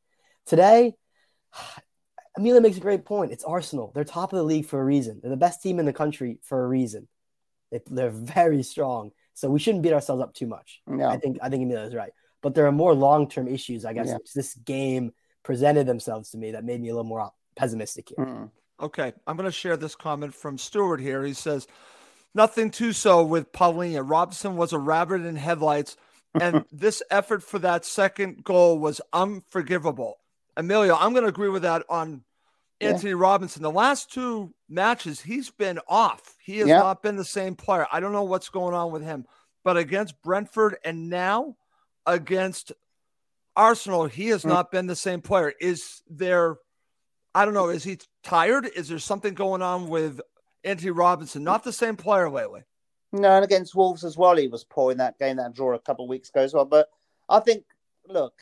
Today, 0.46 0.94
Emilio 2.36 2.60
makes 2.60 2.76
a 2.76 2.80
great 2.80 3.04
point. 3.04 3.32
It's 3.32 3.44
Arsenal. 3.44 3.92
They're 3.94 4.04
top 4.04 4.32
of 4.32 4.36
the 4.36 4.42
league 4.42 4.66
for 4.66 4.80
a 4.80 4.84
reason. 4.84 5.20
They're 5.22 5.30
the 5.30 5.36
best 5.36 5.62
team 5.62 5.78
in 5.78 5.86
the 5.86 5.92
country 5.92 6.38
for 6.42 6.62
a 6.62 6.68
reason. 6.68 7.08
They, 7.70 8.02
are 8.02 8.10
very 8.10 8.62
strong, 8.62 9.12
so 9.36 9.50
we 9.50 9.58
shouldn't 9.58 9.82
beat 9.82 9.92
ourselves 9.92 10.22
up 10.22 10.32
too 10.32 10.46
much. 10.46 10.80
No. 10.86 11.06
I 11.06 11.18
think 11.18 11.36
I 11.42 11.50
think 11.50 11.62
Emilio 11.62 11.84
is 11.84 11.94
right, 11.94 12.12
but 12.42 12.54
there 12.54 12.66
are 12.66 12.72
more 12.72 12.94
long 12.94 13.28
term 13.28 13.46
issues. 13.46 13.84
I 13.84 13.92
guess 13.92 14.08
yeah. 14.08 14.16
this 14.34 14.54
game 14.54 15.12
presented 15.42 15.86
themselves 15.86 16.30
to 16.30 16.38
me 16.38 16.52
that 16.52 16.64
made 16.64 16.80
me 16.80 16.88
a 16.88 16.92
little 16.92 17.04
more 17.04 17.30
pessimistic 17.54 18.08
here. 18.16 18.24
Mm. 18.24 18.50
Okay, 18.80 19.12
I'm 19.26 19.36
going 19.36 19.48
to 19.48 19.52
share 19.52 19.76
this 19.76 19.94
comment 19.94 20.34
from 20.34 20.56
Stewart 20.56 21.00
here. 21.00 21.22
He 21.22 21.34
says, 21.34 21.66
Nothing 22.34 22.70
too 22.70 22.94
so 22.94 23.24
with 23.24 23.52
Paulinho. 23.52 24.08
Robson 24.08 24.56
was 24.56 24.72
a 24.72 24.78
rabbit 24.78 25.20
in 25.20 25.36
headlights, 25.36 25.98
and 26.40 26.64
this 26.72 27.02
effort 27.10 27.42
for 27.42 27.58
that 27.58 27.84
second 27.84 28.42
goal 28.42 28.78
was 28.78 29.02
unforgivable. 29.12 30.16
Emilio, 30.56 30.96
I'm 30.96 31.12
going 31.12 31.24
to 31.24 31.28
agree 31.28 31.50
with 31.50 31.62
that 31.62 31.84
on 31.90 32.22
Antonee 32.80 33.10
yeah. 33.10 33.16
Robinson. 33.18 33.62
The 33.62 33.70
last 33.70 34.12
two 34.12 34.52
matches, 34.68 35.20
he's 35.20 35.50
been 35.50 35.80
off. 35.88 36.36
He 36.38 36.58
has 36.58 36.68
yeah. 36.68 36.78
not 36.78 37.02
been 37.02 37.16
the 37.16 37.24
same 37.24 37.54
player. 37.54 37.86
I 37.90 38.00
don't 38.00 38.12
know 38.12 38.24
what's 38.24 38.48
going 38.48 38.74
on 38.74 38.92
with 38.92 39.02
him. 39.02 39.26
But 39.64 39.76
against 39.76 40.22
Brentford 40.22 40.76
and 40.84 41.08
now 41.08 41.56
against 42.06 42.72
Arsenal, 43.56 44.06
he 44.06 44.28
has 44.28 44.42
mm. 44.42 44.50
not 44.50 44.70
been 44.70 44.86
the 44.86 44.94
same 44.94 45.20
player. 45.20 45.52
Is 45.60 46.02
there, 46.08 46.58
I 47.34 47.44
don't 47.44 47.54
know, 47.54 47.70
is 47.70 47.82
he 47.82 47.98
tired? 48.22 48.66
Is 48.76 48.88
there 48.88 48.98
something 48.98 49.34
going 49.34 49.62
on 49.62 49.88
with 49.88 50.20
Antonee 50.62 50.90
Robinson? 50.90 51.42
Not 51.42 51.64
the 51.64 51.72
same 51.72 51.96
player 51.96 52.30
lately. 52.30 52.62
No, 53.12 53.30
and 53.30 53.44
against 53.44 53.74
Wolves 53.74 54.04
as 54.04 54.16
well, 54.16 54.36
he 54.36 54.48
was 54.48 54.64
poor 54.64 54.92
in 54.92 54.98
that 54.98 55.18
game, 55.18 55.36
that 55.36 55.54
draw 55.54 55.74
a 55.74 55.78
couple 55.78 56.04
of 56.04 56.08
weeks 56.10 56.28
ago 56.28 56.42
as 56.42 56.52
well. 56.52 56.64
But 56.64 56.88
I 57.28 57.40
think, 57.40 57.64
look, 58.06 58.34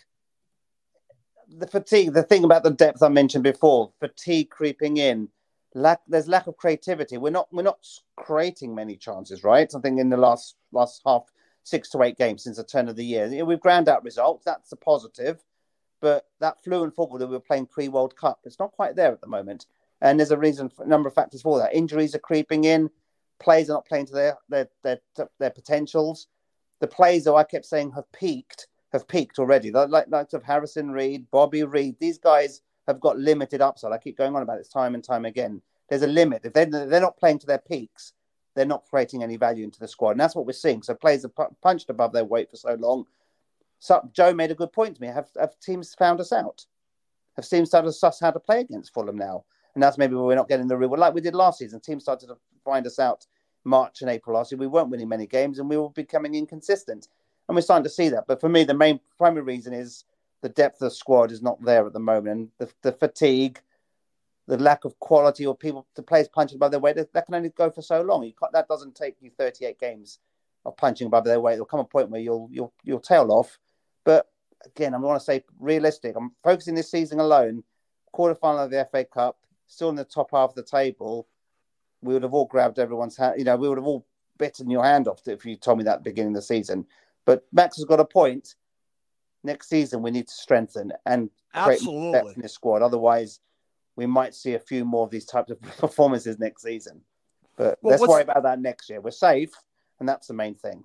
the 1.49 1.67
fatigue, 1.67 2.13
the 2.13 2.23
thing 2.23 2.45
about 2.45 2.63
the 2.63 2.71
depth 2.71 3.03
I 3.03 3.09
mentioned 3.09 3.45
before, 3.45 3.93
fatigue 4.01 4.51
creeping 4.51 4.97
in, 4.97 5.29
lack 5.75 6.01
there's 6.09 6.29
lack 6.29 6.47
of 6.47 6.57
creativity. 6.57 7.19
We're 7.19 7.31
not 7.31 7.49
we're 7.53 7.63
not 7.63 7.87
creating 8.17 8.75
many 8.75 8.97
chances, 8.97 9.45
right? 9.45 9.71
I 9.75 9.81
think 9.81 9.99
in 10.01 10.09
the 10.09 10.17
last 10.17 10.57
last 10.73 11.03
half 11.05 11.31
six 11.65 11.91
to 11.91 12.03
eight 12.03 12.19
games 12.19 12.45
since 12.45 12.57
the 12.57 12.65
turn 12.65 12.89
of 12.89 12.97
the 12.97 13.05
year, 13.05 13.45
we've 13.45 13.61
ground 13.61 13.89
out 13.89 14.05
results. 14.05 14.45
That's 14.45 14.73
a 14.73 14.77
positive, 14.77 15.43
but 16.01 16.27
that 16.41 16.63
fluent 16.63 16.95
football 16.95 17.19
that 17.19 17.27
we 17.27 17.35
were 17.35 17.41
playing 17.41 17.67
pre 17.67 17.89
World 17.89 18.17
Cup, 18.17 18.41
it's 18.45 18.59
not 18.59 18.73
quite 18.73 18.97
there 18.97 19.13
at 19.13 19.21
the 19.21 19.27
moment. 19.27 19.67
And 20.01 20.19
there's 20.19 20.33
a 20.33 20.39
reason, 20.39 20.69
for, 20.69 20.85
a 20.85 20.89
number 20.89 21.09
of 21.09 21.15
factors 21.15 21.43
for 21.43 21.59
that. 21.59 21.75
Injuries 21.75 22.15
are 22.15 22.21
creeping 22.21 22.65
in. 22.65 22.91
Players 23.41 23.71
are 23.71 23.75
not 23.75 23.87
playing 23.87 24.07
to 24.07 24.13
their 24.13 24.37
their 24.49 24.69
their, 24.83 25.01
their 25.39 25.51
potentials. 25.51 26.29
The 26.81 26.87
players, 26.87 27.25
though, 27.25 27.37
I 27.37 27.45
kept 27.45 27.67
saying 27.67 27.93
have 27.93 28.11
peaked 28.13 28.67
have 28.95 29.07
peaked 29.09 29.39
already. 29.39 29.71
The 29.71 29.87
like, 29.87 30.07
likes 30.09 30.33
of 30.33 30.43
Harrison 30.43 30.91
Reed, 30.91 31.27
Bobby 31.31 31.65
Reid, 31.65 31.97
these 31.99 32.17
guys 32.17 32.63
have 32.87 33.01
got 33.01 33.19
limited 33.19 33.61
upside. 33.61 33.93
I 33.93 33.99
keep 33.99 34.17
going 34.17 34.35
on 34.35 34.43
about 34.43 34.59
this 34.59 34.69
time 34.69 34.95
and 34.95 35.03
time 35.03 35.25
again. 35.25 35.61
There's 35.89 36.03
a 36.03 36.07
limit. 36.07 36.43
If 36.45 36.53
they're, 36.53 36.67
they're 36.67 37.01
not 37.01 37.19
playing 37.19 37.41
to 37.41 37.47
their 37.47 37.59
peaks, 37.59 38.13
they're 38.55 38.65
not 38.65 38.85
creating 38.89 39.23
any 39.23 39.37
value 39.37 39.65
into 39.65 39.81
the 39.81 39.89
squad. 39.89 40.13
And 40.13 40.21
that's 40.21 40.37
what 40.37 40.47
we're 40.47 40.53
seeing. 40.53 40.83
So 40.83 40.95
players 40.95 41.23
have 41.23 41.33
punched 41.61 41.91
above 41.91 42.13
their 42.13 42.25
weight 42.25 42.51
for 42.51 42.57
so 42.57 42.75
long. 42.75 43.05
So 43.81 44.09
Joe 44.13 44.33
made 44.33 44.53
a 44.53 44.55
good 44.55 44.73
point 44.73 44.95
to 44.95 45.03
me. 45.03 45.09
Have, 45.09 45.29
have 45.39 45.59
teams 45.61 45.93
found 45.95 46.21
us 46.21 46.33
out? 46.33 46.65
Have 47.37 47.49
teams 47.49 47.71
started 47.71 47.89
to 47.89 47.93
suss 47.93 48.21
how 48.21 48.31
to 48.31 48.41
play 48.41 48.61
against 48.61 48.95
Fulham 48.95 49.19
now? 49.19 49.45
And 49.75 49.83
that's 49.83 49.99
maybe 49.99 50.15
where 50.15 50.25
we're 50.25 50.37
not 50.37 50.49
getting 50.49 50.69
the 50.69 50.77
reward 50.77 51.01
like 51.01 51.15
we 51.15 51.21
did 51.21 51.35
last 51.35 51.59
season. 51.59 51.81
Teams 51.81 52.05
started 52.05 52.29
to 52.29 52.37
find 52.65 52.87
us 52.87 53.01
out 53.01 53.27
March 53.65 54.03
and 54.03 54.11
April 54.11 54.37
last 54.37 54.53
year. 54.53 54.59
We 54.59 54.69
weren't 54.69 54.91
winning 54.91 55.09
many 55.09 55.27
games 55.27 55.59
and 55.59 55.69
we 55.69 55.77
were 55.77 55.91
becoming 55.91 56.37
inconsistent 56.37 57.09
and 57.49 57.55
we're 57.55 57.63
starting 57.63 57.85
to 57.85 57.91
see 57.91 58.09
that. 58.11 58.27
But 58.27 58.41
for 58.41 58.49
me, 58.49 58.65
the 58.65 58.75
main 58.75 59.01
primary 59.19 59.43
reason 59.43 59.73
is 59.73 60.05
the 60.43 60.49
depth 60.49 60.77
of 60.77 60.91
the 60.91 60.91
squad 60.91 61.31
is 61.31 61.43
not 61.43 61.63
there 61.63 61.87
at 61.87 61.93
the 61.93 62.01
moment, 62.01 62.29
and 62.29 62.49
the, 62.59 62.69
the 62.83 62.93
fatigue, 62.93 63.61
the 64.47 64.59
lack 64.59 64.85
of 64.85 64.99
quality, 65.01 65.47
or 65.47 65.57
people 65.57 65.87
the 65.95 66.03
players 66.03 66.29
punching 66.29 66.57
above 66.57 66.71
their 66.71 66.81
weight. 66.81 66.97
That, 66.97 67.13
that 67.13 67.27
can 67.27 67.35
only 67.35 67.51
go 67.51 67.71
for 67.71 67.83
so 67.83 68.03
long. 68.03 68.31
that 68.53 68.69
doesn't 68.69 68.95
take 68.95 69.17
you 69.21 69.31
38 69.31 69.79
games 69.79 70.19
of 70.65 70.77
punching 70.77 71.07
above 71.07 71.25
their 71.25 71.41
weight. 71.41 71.55
There'll 71.55 71.67
come 71.67 71.81
a 71.81 71.85
point 71.85 72.11
where 72.11 72.21
you'll 72.21 72.49
you'll 72.51 72.73
you'll 72.83 73.01
tail 73.01 73.31
off. 73.31 73.59
But 74.05 74.29
again, 74.65 74.95
I 74.95 74.99
want 74.99 75.21
to 75.21 75.25
say 75.25 75.45
realistic. 75.59 76.15
I'm 76.17 76.33
focusing 76.43 76.75
this 76.75 76.91
season 76.91 77.21
alone. 77.21 77.65
Quarterfinal 78.15 78.65
of 78.65 78.71
the 78.71 78.87
FA 78.91 79.05
Cup, 79.05 79.39
still 79.67 79.89
in 79.89 79.97
the 79.97 80.05
top 80.05 80.31
half 80.31 80.51
of 80.51 80.55
the 80.55 80.63
table. 80.63 81.27
We 82.01 82.13
would 82.13 82.23
have 82.23 82.35
all 82.35 82.47
grabbed 82.47 82.79
everyone's 82.79 83.17
hand. 83.17 83.39
You 83.39 83.45
know, 83.45 83.57
we 83.57 83.69
would 83.69 83.79
have 83.79 83.87
all 83.87 84.07
bitten 84.39 84.71
your 84.71 84.85
hand 84.85 85.09
off 85.09 85.27
if 85.27 85.45
you 85.45 85.57
told 85.57 85.79
me 85.79 85.85
that 85.85 86.05
beginning 86.05 86.33
of 86.33 86.37
the 86.37 86.43
season. 86.43 86.87
But 87.25 87.45
Max 87.53 87.77
has 87.77 87.85
got 87.85 88.01
a 88.01 88.05
point. 88.05 88.55
Next 89.43 89.69
season, 89.69 90.03
we 90.03 90.11
need 90.11 90.29
to 90.29 90.35
strengthen 90.35 90.93
and 91.05 91.31
create 91.53 91.81
depth 92.13 92.37
in 92.37 92.43
the 92.43 92.49
squad. 92.49 92.83
Otherwise, 92.83 93.41
we 93.97 94.07
might 94.07 94.35
see 94.35 94.55
a 94.55 94.59
few 94.59 94.85
more 94.85 95.05
of 95.05 95.11
these 95.11 95.27
types 95.27 95.51
of 95.51 95.61
performances 95.79 96.39
next 96.39 96.63
season. 96.63 97.03
But 97.57 97.79
well, 97.83 97.93
let's 97.93 98.09
worry 98.09 98.23
about 98.23 98.43
that 98.43 98.61
next 98.61 98.89
year. 98.91 99.01
We're 99.01 99.11
safe, 99.11 99.51
and 100.01 100.09
that's 100.09 100.27
the 100.27 100.35
main 100.35 100.55
thing. 100.55 100.85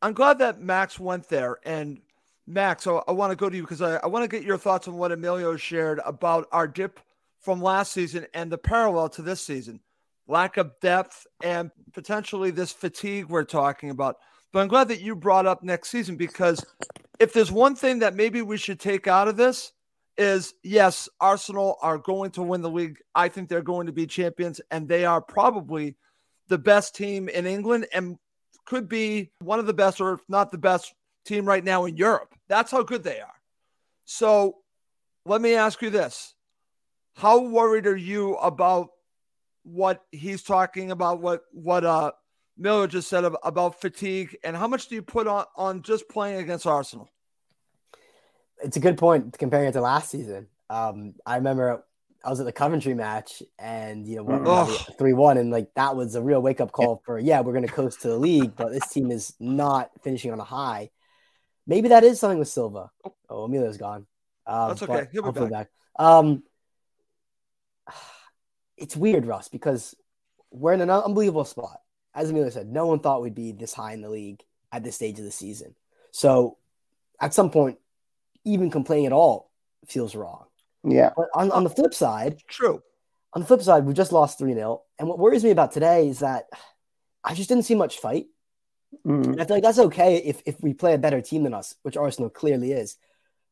I'm 0.00 0.12
glad 0.12 0.38
that 0.38 0.60
Max 0.60 0.98
went 0.98 1.28
there. 1.28 1.58
And 1.64 2.00
Max, 2.46 2.86
I, 2.86 3.00
I 3.08 3.12
want 3.12 3.30
to 3.30 3.36
go 3.36 3.50
to 3.50 3.56
you 3.56 3.62
because 3.62 3.82
I, 3.82 3.96
I 3.96 4.06
want 4.06 4.22
to 4.22 4.28
get 4.28 4.46
your 4.46 4.58
thoughts 4.58 4.88
on 4.88 4.94
what 4.94 5.12
Emilio 5.12 5.56
shared 5.56 6.00
about 6.04 6.48
our 6.52 6.66
dip 6.66 7.00
from 7.40 7.60
last 7.60 7.92
season 7.92 8.26
and 8.34 8.50
the 8.50 8.58
parallel 8.58 9.08
to 9.10 9.22
this 9.22 9.40
season. 9.40 9.80
Lack 10.26 10.56
of 10.56 10.78
depth 10.80 11.26
and 11.42 11.70
potentially 11.92 12.50
this 12.50 12.72
fatigue 12.72 13.26
we're 13.26 13.44
talking 13.44 13.90
about. 13.90 14.16
But 14.52 14.60
I'm 14.60 14.68
glad 14.68 14.88
that 14.88 15.00
you 15.00 15.14
brought 15.14 15.46
up 15.46 15.62
next 15.62 15.90
season 15.90 16.16
because 16.16 16.64
if 17.18 17.32
there's 17.32 17.52
one 17.52 17.74
thing 17.74 17.98
that 18.00 18.14
maybe 18.14 18.42
we 18.42 18.56
should 18.56 18.80
take 18.80 19.06
out 19.06 19.28
of 19.28 19.36
this 19.36 19.72
is 20.16 20.54
yes, 20.62 21.08
Arsenal 21.20 21.76
are 21.80 21.98
going 21.98 22.30
to 22.32 22.42
win 22.42 22.62
the 22.62 22.70
league. 22.70 22.98
I 23.14 23.28
think 23.28 23.48
they're 23.48 23.62
going 23.62 23.86
to 23.86 23.92
be 23.92 24.06
champions, 24.06 24.60
and 24.70 24.88
they 24.88 25.04
are 25.04 25.20
probably 25.20 25.96
the 26.48 26.58
best 26.58 26.94
team 26.94 27.28
in 27.28 27.46
England 27.46 27.86
and 27.92 28.18
could 28.64 28.88
be 28.88 29.30
one 29.40 29.58
of 29.58 29.66
the 29.66 29.74
best, 29.74 30.00
or 30.00 30.14
if 30.14 30.20
not 30.28 30.50
the 30.50 30.58
best 30.58 30.92
team 31.24 31.46
right 31.46 31.64
now 31.64 31.84
in 31.84 31.96
Europe. 31.96 32.34
That's 32.48 32.70
how 32.70 32.82
good 32.82 33.04
they 33.04 33.20
are. 33.20 33.34
So 34.04 34.56
let 35.24 35.40
me 35.40 35.54
ask 35.54 35.80
you 35.82 35.90
this. 35.90 36.34
How 37.14 37.40
worried 37.40 37.86
are 37.86 37.96
you 37.96 38.36
about 38.36 38.88
what 39.62 40.02
he's 40.10 40.42
talking 40.42 40.90
about, 40.90 41.20
what 41.20 41.42
what 41.52 41.84
uh 41.84 42.12
Miller 42.58 42.88
just 42.88 43.08
said 43.08 43.24
about 43.24 43.80
fatigue, 43.80 44.36
and 44.42 44.56
how 44.56 44.66
much 44.66 44.88
do 44.88 44.96
you 44.96 45.02
put 45.02 45.28
on 45.28 45.44
on 45.56 45.82
just 45.82 46.08
playing 46.08 46.40
against 46.40 46.66
Arsenal? 46.66 47.08
It's 48.62 48.76
a 48.76 48.80
good 48.80 48.98
point 48.98 49.38
comparing 49.38 49.68
it 49.68 49.72
to 49.72 49.80
last 49.80 50.10
season. 50.10 50.48
Um, 50.68 51.14
I 51.24 51.36
remember 51.36 51.84
I 52.24 52.30
was 52.30 52.40
at 52.40 52.46
the 52.46 52.52
Coventry 52.52 52.94
match, 52.94 53.42
and 53.58 54.06
you 54.06 54.16
know, 54.16 54.64
three 54.98 55.12
one, 55.12 55.38
and 55.38 55.52
like 55.52 55.72
that 55.76 55.94
was 55.94 56.16
a 56.16 56.22
real 56.22 56.42
wake 56.42 56.60
up 56.60 56.72
call 56.72 57.00
for 57.06 57.18
yeah, 57.18 57.40
we're 57.40 57.52
going 57.52 57.66
to 57.66 57.72
coast 57.72 58.02
to 58.02 58.08
the 58.08 58.18
league, 58.18 58.56
but 58.56 58.72
this 58.72 58.88
team 58.88 59.12
is 59.12 59.34
not 59.38 59.90
finishing 60.02 60.32
on 60.32 60.40
a 60.40 60.44
high. 60.44 60.90
Maybe 61.66 61.90
that 61.90 62.02
is 62.02 62.18
something 62.18 62.38
with 62.38 62.48
Silva. 62.48 62.90
Oh, 63.30 63.44
Emilio's 63.44 63.76
gone. 63.76 64.06
Um, 64.46 64.68
That's 64.70 64.82
okay. 64.82 65.06
He'll 65.12 65.30
be 65.30 65.40
back. 65.40 65.50
back. 65.50 65.68
Um, 65.96 66.42
it's 68.76 68.96
weird, 68.96 69.26
Russ, 69.26 69.48
because 69.48 69.94
we're 70.50 70.72
in 70.72 70.80
an 70.80 70.90
unbelievable 70.90 71.44
spot 71.44 71.78
as 72.18 72.30
Emilio 72.30 72.50
said, 72.50 72.68
no 72.68 72.86
one 72.86 72.98
thought 72.98 73.22
we'd 73.22 73.34
be 73.34 73.52
this 73.52 73.72
high 73.72 73.92
in 73.92 74.00
the 74.00 74.10
league 74.10 74.42
at 74.72 74.82
this 74.82 74.96
stage 74.96 75.18
of 75.18 75.24
the 75.24 75.30
season. 75.30 75.74
So 76.10 76.58
at 77.20 77.32
some 77.32 77.50
point, 77.50 77.78
even 78.44 78.70
complaining 78.70 79.06
at 79.06 79.12
all 79.12 79.50
feels 79.86 80.14
wrong. 80.14 80.46
Yeah. 80.84 81.10
But 81.16 81.28
on, 81.34 81.50
on 81.52 81.64
the 81.64 81.70
flip 81.70 81.94
side, 81.94 82.42
true. 82.48 82.82
On 83.34 83.42
the 83.42 83.46
flip 83.46 83.62
side, 83.62 83.84
we 83.84 83.94
just 83.94 84.12
lost 84.12 84.38
3 84.38 84.52
0. 84.52 84.82
And 84.98 85.08
what 85.08 85.18
worries 85.18 85.44
me 85.44 85.50
about 85.50 85.72
today 85.72 86.08
is 86.08 86.20
that 86.20 86.46
I 87.22 87.34
just 87.34 87.48
didn't 87.48 87.64
see 87.64 87.74
much 87.74 87.98
fight. 87.98 88.26
Mm. 89.06 89.26
And 89.26 89.40
I 89.40 89.44
feel 89.44 89.56
like 89.56 89.62
that's 89.62 89.78
okay 89.78 90.16
if, 90.16 90.42
if 90.46 90.60
we 90.60 90.72
play 90.74 90.94
a 90.94 90.98
better 90.98 91.20
team 91.20 91.44
than 91.44 91.54
us, 91.54 91.76
which 91.82 91.96
Arsenal 91.96 92.30
clearly 92.30 92.72
is. 92.72 92.96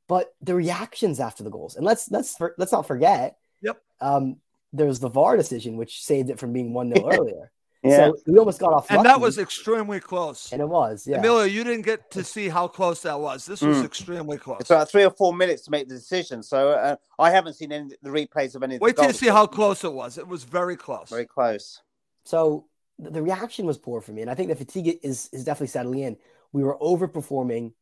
But 0.09 0.35
the 0.41 0.55
reactions 0.55 1.21
after 1.21 1.45
the 1.45 1.51
goals, 1.51 1.77
and 1.77 1.85
let's 1.85 2.11
let's 2.13 2.37
let's 2.59 2.71
not 2.71 2.87
forget. 2.87 3.37
Yep. 3.61 3.83
Um, 4.01 4.37
there 4.73 4.87
was 4.87 5.01
the 5.01 5.09
VAR 5.09 5.37
decision, 5.37 5.77
which 5.77 6.05
saved 6.05 6.31
it 6.31 6.39
from 6.39 6.53
being 6.53 6.73
one 6.73 6.95
0 6.95 7.09
earlier. 7.13 7.51
Yeah. 7.83 7.97
So 7.97 8.17
we 8.27 8.39
almost 8.39 8.59
got 8.59 8.73
off. 8.73 8.91
And 8.91 9.05
that 9.05 9.21
was 9.21 9.39
extremely 9.39 10.01
close. 10.01 10.53
And 10.53 10.61
it 10.61 10.69
was, 10.69 11.07
yeah. 11.07 11.19
Emilio, 11.19 11.45
you 11.45 11.63
didn't 11.63 11.83
get 11.83 12.11
to 12.13 12.25
see 12.25 12.49
how 12.49 12.67
close 12.67 13.03
that 13.03 13.21
was. 13.21 13.47
This 13.47 13.63
was 13.63 13.79
mm. 13.79 13.85
extremely 13.85 14.39
close. 14.39 14.59
It's 14.61 14.71
about 14.71 14.91
three 14.91 15.05
or 15.05 15.11
four 15.11 15.35
minutes 15.35 15.63
to 15.63 15.71
make 15.71 15.89
the 15.89 15.95
decision. 15.95 16.43
So 16.43 16.71
uh, 16.71 16.97
I 17.19 17.31
haven't 17.31 17.55
seen 17.55 17.73
any 17.73 17.91
the 18.03 18.11
replays 18.11 18.55
of 18.55 18.63
any. 18.63 18.77
Of 18.77 18.81
Wait 18.81 18.97
till 18.97 19.07
you 19.07 19.13
see 19.13 19.29
how 19.29 19.47
close 19.47 19.85
it 19.85 19.93
was. 19.93 20.19
It 20.19 20.27
was 20.27 20.45
very 20.45 20.77
close. 20.77 21.11
Very 21.11 21.27
close. 21.27 21.83
So 22.25 22.67
the 22.99 23.23
reaction 23.23 23.67
was 23.67 23.79
poor 23.79 24.01
for 24.01 24.13
me, 24.13 24.23
and 24.23 24.31
I 24.31 24.35
think 24.35 24.49
the 24.49 24.57
fatigue 24.57 24.99
is 25.03 25.29
is 25.33 25.45
definitely 25.45 25.69
settling 25.69 26.01
in. 26.01 26.17
We 26.53 26.65
were 26.65 26.77
overperforming 26.79 27.73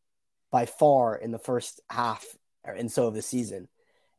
by 0.50 0.66
far 0.66 1.16
in 1.16 1.30
the 1.30 1.38
first 1.38 1.80
half 1.88 2.24
and 2.64 2.90
so 2.90 3.06
of 3.06 3.14
the 3.14 3.22
season, 3.22 3.68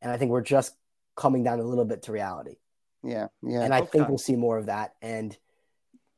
and 0.01 0.11
I 0.11 0.17
think 0.17 0.31
we're 0.31 0.41
just 0.41 0.75
coming 1.15 1.43
down 1.43 1.59
a 1.59 1.63
little 1.63 1.85
bit 1.85 2.03
to 2.03 2.11
reality. 2.11 2.55
Yeah, 3.03 3.27
yeah. 3.43 3.61
And 3.61 3.73
I 3.73 3.81
okay. 3.81 3.89
think 3.91 4.09
we'll 4.09 4.17
see 4.17 4.35
more 4.35 4.57
of 4.57 4.65
that. 4.65 4.95
And 5.01 5.37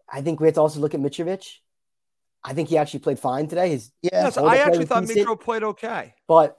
I 0.10 0.22
think 0.22 0.40
we 0.40 0.48
have 0.48 0.56
to 0.56 0.62
also 0.62 0.80
look 0.80 0.94
at 0.94 1.00
Mitrovic. 1.00 1.58
I 2.44 2.54
think 2.54 2.70
he 2.70 2.78
actually 2.78 3.02
played 3.02 3.20
fine 3.20 3.48
today. 3.48 3.70
His 3.70 3.92
yes, 4.02 4.38
I 4.38 4.58
actually 4.58 4.86
thought 4.86 5.04
Mitro 5.04 5.40
played 5.40 5.64
okay, 5.64 6.14
but 6.28 6.58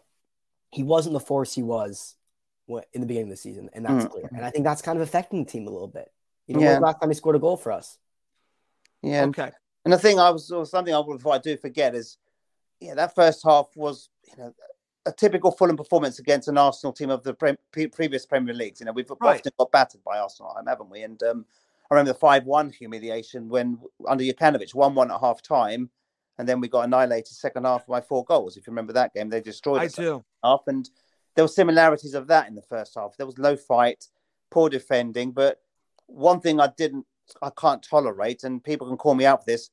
he 0.71 0.83
wasn't 0.83 1.15
the 1.15 1.21
force 1.21 1.55
he 1.55 1.63
was 1.63 2.15
in 2.93 3.01
the 3.01 3.07
beginning 3.07 3.29
of 3.29 3.31
the 3.31 3.37
season, 3.37 3.71
and 3.73 3.87
that's 3.87 4.05
mm. 4.05 4.11
clear. 4.11 4.29
And 4.33 4.45
I 4.45 4.51
think 4.51 4.65
that's 4.65 4.83
kind 4.83 4.99
of 4.99 5.03
affecting 5.03 5.45
the 5.45 5.51
team 5.51 5.67
a 5.67 5.71
little 5.71 5.89
bit. 5.89 6.13
You 6.47 6.57
know, 6.57 6.61
yeah. 6.61 6.79
last 6.79 7.01
time 7.01 7.11
he 7.11 7.15
scored 7.15 7.37
a 7.37 7.39
goal 7.39 7.57
for 7.57 7.73
us. 7.73 7.99
Yeah. 9.03 9.25
Okay. 9.27 9.51
And 9.85 9.93
the 9.93 9.99
thing 9.99 10.19
I 10.19 10.31
was 10.31 10.51
or 10.51 10.67
something 10.67 10.95
I 10.95 10.99
would 10.99 11.27
I 11.27 11.39
do 11.39 11.57
forget 11.57 11.95
is, 11.95 12.19
yeah, 12.81 12.95
that 12.95 13.15
first 13.15 13.43
half 13.45 13.69
was 13.75 14.11
you 14.27 14.37
know 14.37 14.55
a 15.07 15.13
typical 15.13 15.51
Fulham 15.51 15.77
performance 15.77 16.19
against 16.19 16.49
an 16.49 16.59
Arsenal 16.59 16.93
team 16.93 17.09
of 17.11 17.23
the 17.23 17.35
pre- 17.35 17.87
previous 17.87 18.27
Premier 18.27 18.55
Leagues. 18.55 18.81
You 18.81 18.87
know, 18.87 18.93
we've 18.93 19.09
right. 19.21 19.39
often 19.39 19.53
got 19.59 19.73
battered 19.73 20.05
by 20.05 20.19
Arsenal, 20.19 20.55
haven't 20.67 20.91
we? 20.91 21.03
And 21.03 21.23
um, 21.23 21.47
I 21.91 21.95
remember 21.95 22.13
the 22.13 22.19
five-one 22.19 22.71
humiliation 22.71 23.49
when 23.49 23.79
under 24.07 24.23
Jokanovic, 24.23 24.75
one-one 24.75 25.11
at 25.11 25.21
half 25.21 25.41
time, 25.41 25.91
and 26.39 26.49
then 26.49 26.61
we 26.61 26.69
got 26.69 26.85
annihilated 26.85 27.29
second 27.29 27.65
half 27.65 27.87
by 27.87 28.01
four 28.01 28.25
goals. 28.25 28.57
If 28.57 28.67
you 28.67 28.71
remember 28.73 28.93
that 28.93 29.15
game, 29.15 29.31
they 29.31 29.41
destroyed 29.41 29.83
I 29.83 29.87
us 29.87 29.95
do. 29.95 30.25
half, 30.45 30.63
and 30.67 30.89
there 31.35 31.45
were 31.45 31.49
similarities 31.49 32.15
of 32.15 32.27
that 32.29 32.49
in 32.49 32.55
the 32.55 32.63
first 32.63 32.95
half. 32.95 33.17
There 33.17 33.27
was 33.27 33.39
low 33.39 33.57
fight. 33.57 34.07
poor 34.51 34.69
defending. 34.69 35.33
But 35.33 35.61
one 36.07 36.41
thing 36.41 36.61
I 36.61 36.69
didn't, 36.77 37.07
I 37.43 37.51
can't 37.59 37.83
tolerate, 37.83 38.45
and 38.45 38.63
people 38.63 38.87
can 38.87 38.97
call 38.97 39.15
me 39.15 39.25
out 39.25 39.45
for 39.45 39.51
this. 39.51 39.71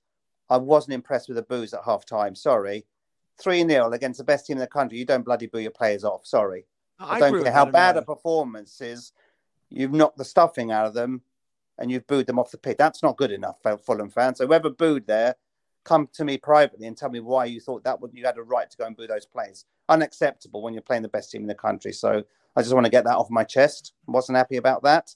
I 0.49 0.57
wasn't 0.57 0.93
impressed 0.93 1.27
with 1.27 1.37
the 1.37 1.43
boos 1.43 1.73
at 1.73 1.83
half 1.83 2.05
time. 2.05 2.35
Sorry. 2.35 2.85
3 3.41 3.67
0 3.67 3.91
against 3.91 4.17
the 4.17 4.23
best 4.23 4.45
team 4.45 4.55
in 4.55 4.61
the 4.61 4.67
country. 4.67 4.97
You 4.97 5.05
don't 5.05 5.25
bloody 5.25 5.47
boo 5.47 5.59
your 5.59 5.71
players 5.71 6.05
off. 6.05 6.25
Sorry. 6.25 6.65
I, 6.97 7.15
I 7.15 7.19
don't 7.19 7.43
care 7.43 7.51
how 7.51 7.65
bad 7.65 7.97
a 7.97 8.01
performance 8.01 8.79
is. 8.79 9.11
You've 9.69 9.91
knocked 9.91 10.17
the 10.17 10.23
stuffing 10.23 10.71
out 10.71 10.85
of 10.85 10.93
them 10.93 11.21
and 11.77 11.91
you've 11.91 12.07
booed 12.07 12.27
them 12.27 12.39
off 12.39 12.51
the 12.51 12.57
pitch. 12.57 12.77
That's 12.77 13.03
not 13.03 13.17
good 13.17 13.31
enough, 13.31 13.57
Fulham 13.85 14.09
fans. 14.09 14.37
So 14.37 14.47
whoever 14.47 14.69
booed 14.69 15.07
there, 15.07 15.35
come 15.83 16.09
to 16.13 16.25
me 16.25 16.37
privately 16.37 16.87
and 16.87 16.97
tell 16.97 17.09
me 17.09 17.19
why 17.19 17.45
you 17.45 17.59
thought 17.59 17.83
that 17.83 18.01
would 18.01 18.13
you 18.13 18.25
had 18.25 18.37
a 18.37 18.43
right 18.43 18.69
to 18.69 18.77
go 18.77 18.85
and 18.85 18.97
boo 18.97 19.07
those 19.07 19.25
players. 19.25 19.65
Unacceptable 19.87 20.61
when 20.61 20.73
you're 20.73 20.81
playing 20.81 21.03
the 21.03 21.09
best 21.09 21.31
team 21.31 21.41
in 21.41 21.47
the 21.47 21.55
country. 21.55 21.93
So 21.93 22.23
I 22.55 22.61
just 22.61 22.73
want 22.73 22.85
to 22.85 22.91
get 22.91 23.03
that 23.03 23.15
off 23.15 23.29
my 23.29 23.43
chest. 23.43 23.93
Wasn't 24.07 24.37
happy 24.37 24.57
about 24.57 24.83
that. 24.83 25.15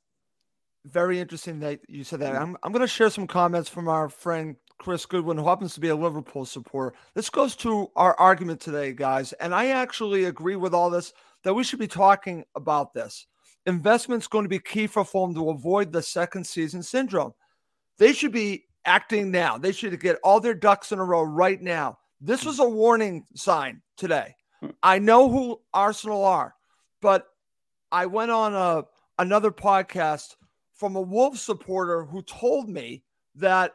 Very 0.86 1.20
interesting 1.20 1.60
that 1.60 1.82
you 1.90 2.04
said 2.04 2.20
that. 2.22 2.36
Mm. 2.36 2.42
I'm, 2.42 2.58
I'm 2.64 2.72
going 2.72 2.82
to 2.82 2.88
share 2.88 3.10
some 3.10 3.28
comments 3.28 3.68
from 3.68 3.88
our 3.88 4.08
friend 4.10 4.56
Chris 4.78 5.06
Goodwin, 5.06 5.38
who 5.38 5.48
happens 5.48 5.74
to 5.74 5.82
be 5.82 5.90
a 5.90 5.96
Liverpool 5.96 6.46
supporter. 6.46 6.96
This 7.14 7.30
goes 7.30 7.56
to 7.58 7.92
our 7.96 8.18
argument 8.18 8.62
today, 8.62 8.94
guys. 8.94 9.34
And 9.34 9.54
I 9.54 9.68
actually 9.68 10.26
agree 10.26 10.56
with 10.56 10.74
all 10.74 10.90
this 10.90 11.14
that 11.44 11.54
we 11.54 11.64
should 11.64 11.80
be 11.80 11.88
talking 11.88 12.46
about 12.56 12.94
this. 12.94 13.28
Investment's 13.66 14.28
going 14.28 14.46
to 14.46 14.50
be 14.50 14.60
key 14.60 14.88
for 14.88 15.04
Fulham 15.06 15.36
to 15.36 15.50
avoid 15.50 15.92
the 15.92 16.02
second 16.02 16.46
season 16.46 16.82
syndrome. 16.82 17.34
They 17.98 18.14
should 18.14 18.32
be 18.32 18.66
acting 18.86 19.32
now. 19.32 19.58
They 19.58 19.72
should 19.72 20.00
get 20.00 20.18
all 20.24 20.40
their 20.40 20.54
ducks 20.54 20.92
in 20.92 21.00
a 21.00 21.04
row 21.04 21.24
right 21.24 21.62
now. 21.62 21.98
This 22.22 22.46
was 22.46 22.60
a 22.60 22.68
warning 22.68 23.26
sign 23.36 23.82
today. 23.98 24.36
I 24.84 25.00
know 25.00 25.30
who 25.30 25.62
Arsenal 25.74 26.24
are, 26.26 26.56
but 27.02 27.28
I 27.92 28.06
went 28.06 28.32
on 28.32 28.56
a 28.56 28.84
another 29.20 29.52
podcast 29.52 30.36
from 30.74 30.96
a 30.96 31.02
Wolves 31.02 31.42
supporter 31.42 32.06
who 32.06 32.22
told 32.22 32.70
me 32.70 33.04
that 33.36 33.74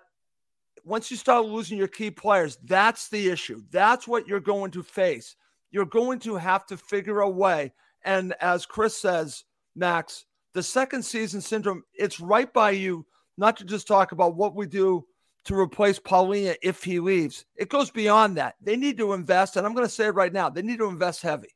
once 0.84 1.10
you 1.10 1.16
start 1.16 1.46
losing 1.46 1.78
your 1.78 1.88
key 1.88 2.10
players, 2.10 2.58
that's 2.64 3.08
the 3.08 3.28
issue. 3.28 3.62
That's 3.70 4.06
what 4.06 4.26
you're 4.26 4.40
going 4.40 4.70
to 4.72 4.82
face. 4.82 5.36
You're 5.70 5.86
going 5.86 6.18
to 6.20 6.36
have 6.36 6.66
to 6.66 6.76
figure 6.76 7.20
a 7.20 7.28
way. 7.28 7.72
And 8.04 8.34
as 8.40 8.66
Chris 8.66 8.96
says, 8.96 9.44
Max, 9.74 10.24
the 10.52 10.62
second 10.62 11.02
season 11.04 11.40
syndrome, 11.40 11.82
it's 11.94 12.20
right 12.20 12.52
by 12.52 12.70
you 12.70 13.06
not 13.36 13.56
to 13.58 13.64
just 13.64 13.86
talk 13.86 14.12
about 14.12 14.36
what 14.36 14.54
we 14.54 14.66
do 14.66 15.04
to 15.44 15.54
replace 15.54 15.98
Palhinha 15.98 16.56
if 16.62 16.82
he 16.82 17.00
leaves. 17.00 17.44
It 17.56 17.68
goes 17.68 17.90
beyond 17.90 18.36
that. 18.38 18.54
They 18.62 18.76
need 18.76 18.96
to 18.98 19.12
invest, 19.12 19.56
and 19.56 19.66
I'm 19.66 19.74
going 19.74 19.86
to 19.86 19.92
say 19.92 20.06
it 20.06 20.14
right 20.14 20.32
now. 20.32 20.48
They 20.48 20.62
need 20.62 20.78
to 20.78 20.88
invest 20.88 21.22
heavy. 21.22 21.54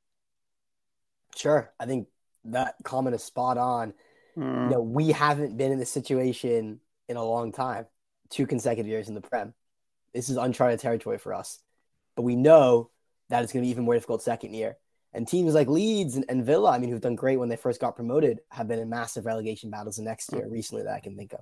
Sure, 1.36 1.72
I 1.78 1.86
think 1.86 2.08
that 2.46 2.74
comment 2.84 3.14
is 3.14 3.22
spot 3.22 3.56
on. 3.56 3.94
Mm. 4.36 4.64
You 4.64 4.70
know, 4.70 4.82
we 4.82 5.10
haven't 5.10 5.56
been 5.56 5.72
in 5.72 5.78
this 5.78 5.90
situation 5.90 6.80
in 7.08 7.16
a 7.16 7.24
long 7.24 7.52
time 7.52 7.86
two 8.30 8.46
consecutive 8.46 8.88
years 8.88 9.08
in 9.08 9.14
the 9.14 9.20
Prem. 9.20 9.54
This 10.12 10.28
is 10.28 10.36
uncharted 10.36 10.80
territory 10.80 11.18
for 11.18 11.32
us. 11.32 11.60
But 12.14 12.22
we 12.22 12.36
know 12.36 12.90
that 13.28 13.42
it's 13.42 13.52
going 13.52 13.62
to 13.62 13.66
be 13.66 13.70
even 13.70 13.84
more 13.84 13.94
difficult 13.94 14.22
second 14.22 14.54
year. 14.54 14.76
And 15.14 15.26
teams 15.26 15.54
like 15.54 15.68
Leeds 15.68 16.16
and, 16.16 16.24
and, 16.28 16.44
Villa, 16.44 16.70
I 16.70 16.78
mean, 16.78 16.90
who've 16.90 17.00
done 17.00 17.16
great 17.16 17.38
when 17.38 17.48
they 17.48 17.56
first 17.56 17.80
got 17.80 17.96
promoted, 17.96 18.40
have 18.50 18.68
been 18.68 18.78
in 18.78 18.90
massive 18.90 19.24
relegation 19.26 19.70
battles 19.70 19.96
the 19.96 20.02
next 20.02 20.32
year 20.32 20.46
recently 20.48 20.84
that 20.84 20.94
I 20.94 21.00
can 21.00 21.16
think 21.16 21.32
of. 21.32 21.40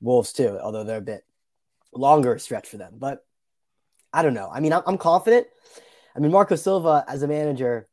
Wolves, 0.00 0.32
too, 0.32 0.58
although 0.60 0.84
they're 0.84 0.98
a 0.98 1.02
bit 1.02 1.24
longer 1.94 2.38
stretch 2.38 2.68
for 2.68 2.76
them. 2.76 2.94
But 2.98 3.24
I 4.12 4.22
don't 4.22 4.34
know. 4.34 4.50
I 4.52 4.60
mean, 4.60 4.72
I'm, 4.72 4.82
I'm 4.86 4.98
confident. 4.98 5.46
I 6.14 6.18
mean, 6.18 6.32
Marco 6.32 6.56
Silva 6.56 7.04
as 7.06 7.22
a 7.22 7.28
manager 7.28 7.88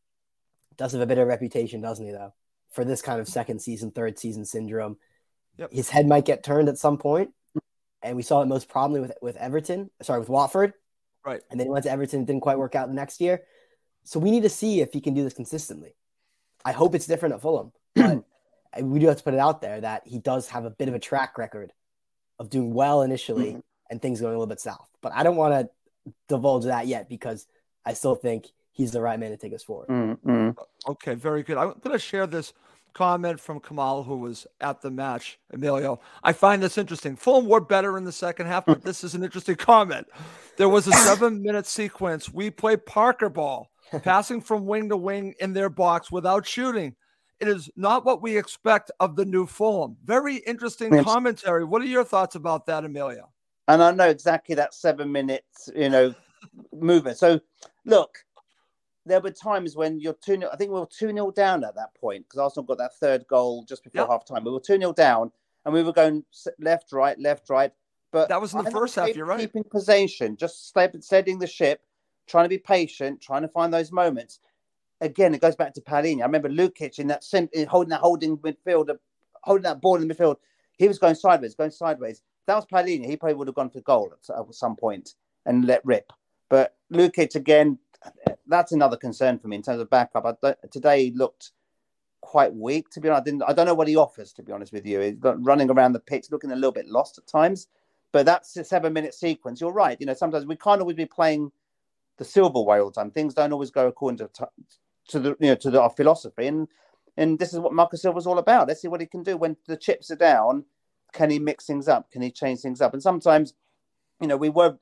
does 0.78 0.94
have 0.94 1.02
a 1.02 1.06
bit 1.06 1.20
of 1.20 1.28
reputation, 1.28 1.82
doesn't 1.82 2.06
he, 2.06 2.12
though, 2.12 2.34
for 2.72 2.84
this 2.84 3.02
kind 3.02 3.22
of 3.22 3.28
second 3.28 3.62
season, 3.62 3.92
third 3.92 4.18
season 4.18 4.46
syndrome. 4.46 4.98
Yep. 5.58 5.72
His 5.72 5.90
head 5.90 6.08
might 6.08 6.26
get 6.26 6.44
turned 6.44 6.70
at 6.70 6.80
some 6.80 6.98
point 6.98 7.30
and 8.04 8.16
we 8.16 8.22
saw 8.22 8.42
it 8.42 8.48
most 8.48 8.68
prominently 8.68 9.08
with 9.08 9.18
with 9.22 9.38
Everton. 9.38 9.90
Sorry, 10.02 10.20
with 10.20 10.30
Watford. 10.30 10.74
Right. 11.26 11.42
And 11.50 11.60
then 11.60 11.68
he 11.68 11.72
went 11.72 11.86
to 11.86 11.92
Everton. 11.92 12.26
Didn't 12.26 12.42
quite 12.42 12.60
work 12.60 12.76
out 12.76 12.90
the 12.90 12.94
next 12.94 13.22
year. 13.22 13.44
So 14.04 14.20
we 14.20 14.32
need 14.32 14.44
to 14.44 14.50
see 14.50 14.82
if 14.82 14.94
he 14.94 15.02
can 15.02 15.14
do 15.14 15.24
this 15.24 15.34
consistently. 15.34 15.96
I 16.66 16.72
hope 16.72 16.96
it's 16.96 17.08
different 17.08 17.36
at 17.36 17.42
Fulham, 17.42 17.72
but 17.96 18.24
we 18.82 19.00
do 19.00 19.08
have 19.08 19.18
to 19.18 19.24
put 19.24 19.34
it 19.34 19.40
out 19.40 19.62
there 19.62 19.82
that 19.82 20.04
he 20.06 20.20
does 20.20 20.50
have 20.50 20.66
a 20.66 20.70
bit 20.70 20.88
of 20.88 20.94
a 20.94 21.00
track 21.00 21.38
record 21.38 21.72
of 22.40 22.50
doing 22.50 22.74
well 22.74 23.02
initially 23.02 23.52
mm-hmm. 23.52 23.60
and 23.90 24.02
things 24.02 24.22
going 24.22 24.34
a 24.34 24.38
little 24.38 24.48
bit 24.48 24.60
south. 24.60 24.88
But 25.02 25.14
I 25.14 25.24
don't 25.24 25.36
want 25.36 25.54
to 25.54 26.14
divulge 26.28 26.66
that 26.66 26.88
yet 26.88 27.10
because 27.10 27.48
I 27.86 27.94
still 27.94 28.16
think 28.16 28.48
he's 28.72 28.92
the 28.92 29.02
right 29.02 29.20
man 29.20 29.32
to 29.32 29.38
take 29.38 29.54
us 29.54 29.64
forward. 29.64 29.88
Mm-hmm. 29.90 30.52
Okay, 30.88 31.16
very 31.16 31.44
good. 31.44 31.58
I'm 31.58 31.74
going 31.82 31.94
to 31.94 32.00
share 32.00 32.28
this 32.28 32.54
comment 32.94 33.40
from 33.40 33.60
Kamal, 33.60 34.04
who 34.04 34.18
was 34.18 34.46
at 34.62 34.82
the 34.82 34.92
match, 34.92 35.40
Emilio. 35.52 36.00
I 36.24 36.34
find 36.34 36.62
this 36.62 36.78
interesting. 36.78 37.16
Fulham 37.16 37.48
were 37.48 37.60
better 37.60 37.98
in 37.98 38.04
the 38.04 38.12
second 38.12 38.48
half, 38.48 38.66
but 38.66 38.84
this 38.84 39.04
is 39.04 39.16
an 39.16 39.24
interesting 39.24 39.56
comment. 39.56 40.08
There 40.58 40.70
was 40.70 40.88
a 40.88 40.92
seven 41.08 41.42
minute 41.42 41.66
sequence. 41.66 42.32
We 42.32 42.50
played 42.50 42.86
Parker 42.86 43.30
ball, 43.30 43.72
passing 44.02 44.42
from 44.42 44.66
wing 44.66 44.90
to 44.90 44.98
wing 44.98 45.36
in 45.40 45.54
their 45.54 45.70
box 45.70 46.12
without 46.12 46.46
shooting. 46.46 46.96
It 47.40 47.48
is 47.48 47.70
not 47.76 48.06
what 48.06 48.22
we 48.22 48.38
expect 48.38 48.92
of 49.00 49.16
the 49.16 49.26
new 49.26 49.46
Fulham. 49.46 49.98
Very 50.06 50.38
interesting 50.38 51.04
commentary. 51.04 51.66
What 51.66 51.82
are 51.82 51.86
your 51.86 52.04
thoughts 52.04 52.36
about 52.36 52.66
that, 52.68 52.86
Emilio? 52.86 53.30
And 53.68 53.82
I 53.82 53.92
know 53.92 54.08
exactly 54.08 54.56
that 54.56 54.74
seven 54.74 55.12
minutes, 55.12 55.70
you 55.76 55.90
know, 55.90 56.14
movement. 56.74 57.18
So, 57.18 57.40
look, 57.86 58.20
there 59.06 59.20
were 59.20 59.32
times 59.32 59.76
when 59.76 60.00
you're 60.00 60.14
2 60.14 60.38
0. 60.38 60.50
I 60.52 60.56
think 60.56 60.72
we 60.72 60.80
were 60.80 60.86
2 60.86 61.12
0 61.12 61.32
down 61.32 61.64
at 61.64 61.76
that 61.76 61.94
point 61.96 62.26
because 62.26 62.40
Arsenal 62.40 62.66
got 62.66 62.78
that 62.78 62.96
third 62.96 63.26
goal 63.28 63.66
just 63.66 63.84
before 63.84 64.02
yep. 64.02 64.10
half 64.10 64.26
time. 64.26 64.44
We 64.44 64.52
were 64.52 64.60
2 64.60 64.78
0 64.78 64.94
down 64.94 65.32
and 65.66 65.74
we 65.74 65.84
were 65.84 65.94
going 65.94 66.24
left, 66.60 66.92
right, 66.92 67.20
left, 67.20 67.50
right. 67.50 67.72
But 68.12 68.30
that 68.30 68.40
was 68.40 68.54
in 68.54 68.64
the 68.64 68.72
first 68.72 68.96
half, 68.96 69.16
you're 69.16 69.26
right. 69.26 69.40
Keeping 69.40 69.64
possession, 69.64 70.38
just 70.38 70.68
steadying 70.68 71.40
the 71.40 71.48
ship, 71.48 71.82
trying 72.28 72.46
to 72.46 72.50
be 72.50 72.58
patient, 72.58 73.22
trying 73.22 73.42
to 73.42 73.48
find 73.48 73.74
those 73.74 73.92
moments. 73.92 74.40
Again, 75.02 75.34
it 75.34 75.42
goes 75.42 75.56
back 75.56 75.74
to 75.74 75.82
Palhinha. 75.82 76.22
I 76.22 76.26
remember 76.26 76.50
Lukic 76.50 77.00
in 77.00 77.08
that 77.08 77.24
sim- 77.24 77.50
holding 77.68 77.90
that 77.90 78.02
holding 78.02 78.38
midfield, 78.38 78.90
holding 79.44 79.64
that 79.64 79.82
ball 79.82 80.02
in 80.02 80.08
the 80.08 80.14
midfield. 80.14 80.38
He 80.78 80.88
was 80.88 81.00
going 81.00 81.16
sideways, 81.16 81.56
going 81.56 81.72
sideways. 81.72 82.22
That 82.48 82.56
was 82.56 82.66
Palhinha. 82.66 83.06
He 83.06 83.18
probably 83.18 83.36
would 83.36 83.48
have 83.48 83.56
gone 83.56 83.70
for 83.70 83.82
goal 83.82 84.14
at, 84.14 84.36
at 84.36 84.56
some 84.56 84.76
point 84.76 85.16
and 85.46 85.66
let 85.66 85.86
rip. 85.86 86.12
But 86.50 86.76
Lukic 86.92 87.36
again 87.36 87.80
that's 88.48 88.72
another 88.72 88.98
concern 88.98 89.40
for 89.40 89.48
me 89.48 89.58
in 89.58 89.62
terms 89.62 89.82
of 89.82 89.90
backup. 89.90 90.38
I, 90.44 90.56
today 90.72 91.12
looked 91.16 91.52
quite 92.22 92.54
weak, 92.54 92.90
to 92.92 93.02
be 93.02 93.10
honest. 93.10 93.22
I, 93.22 93.26
didn't, 93.26 93.44
I 93.44 93.54
don't 93.54 93.66
know 93.66 93.74
what 93.74 93.88
he 93.88 93.96
offers, 93.96 94.34
to 94.34 94.44
be 94.44 94.52
honest 94.52 94.74
with 94.74 94.86
you. 94.86 95.00
He's 95.00 95.16
running 95.22 95.70
around 95.70 95.94
the 95.94 96.00
pitch, 96.00 96.28
looking 96.32 96.52
a 96.52 96.56
little 96.56 96.72
bit 96.72 96.88
lost 96.88 97.18
at 97.18 97.28
times. 97.28 97.68
But 98.12 98.26
that's 98.26 98.56
a 98.58 98.64
seven 98.64 98.94
minute 98.94 99.14
sequence. 99.14 99.60
You're 99.60 99.72
right. 99.72 99.98
You 100.00 100.06
know, 100.06 100.14
sometimes 100.14 100.46
we 100.46 100.56
can't 100.56 100.82
always 100.82 100.96
be 100.96 101.06
playing 101.06 101.52
the 102.18 102.26
silver 102.26 102.62
way 102.62 102.80
all 102.80 102.92
the 102.92 102.94
time. 102.94 103.12
Things 103.12 103.34
don't 103.34 103.54
always 103.54 103.72
go 103.72 103.88
according 103.88 104.18
to, 104.18 104.30
to 105.10 105.20
the 105.20 105.30
you 105.40 105.50
know 105.50 105.56
to 105.56 105.72
the, 105.72 105.82
our 105.82 105.90
philosophy. 105.90 106.48
And 106.48 106.68
and 107.18 107.38
this 107.38 107.54
is 107.54 107.60
what 107.60 107.74
Marcus 107.74 108.02
Silva's 108.02 108.28
all 108.28 108.40
about. 108.40 108.68
Let's 108.68 108.82
see 108.82 108.88
what 108.88 109.02
he 109.02 109.08
can 109.08 109.24
do 109.24 109.38
when 109.38 109.56
the 109.68 109.78
chips 109.78 110.10
are 110.12 110.16
down. 110.16 110.66
Can 111.14 111.30
he 111.30 111.38
mix 111.40 111.66
things 111.66 111.88
up? 111.88 112.10
Can 112.12 112.22
he 112.22 112.32
change 112.32 112.62
things 112.62 112.82
up? 112.82 112.94
And 112.94 113.04
sometimes, 113.04 113.54
you 114.20 114.28
know, 114.28 114.38
we 114.38 114.50
were 114.50 114.78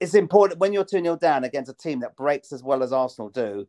it's 0.00 0.14
important 0.14 0.60
when 0.60 0.72
you're 0.72 0.84
2 0.84 1.02
0 1.02 1.16
down 1.16 1.44
against 1.44 1.70
a 1.70 1.74
team 1.74 2.00
that 2.00 2.16
breaks 2.16 2.52
as 2.52 2.62
well 2.62 2.82
as 2.82 2.92
Arsenal 2.92 3.28
do. 3.28 3.66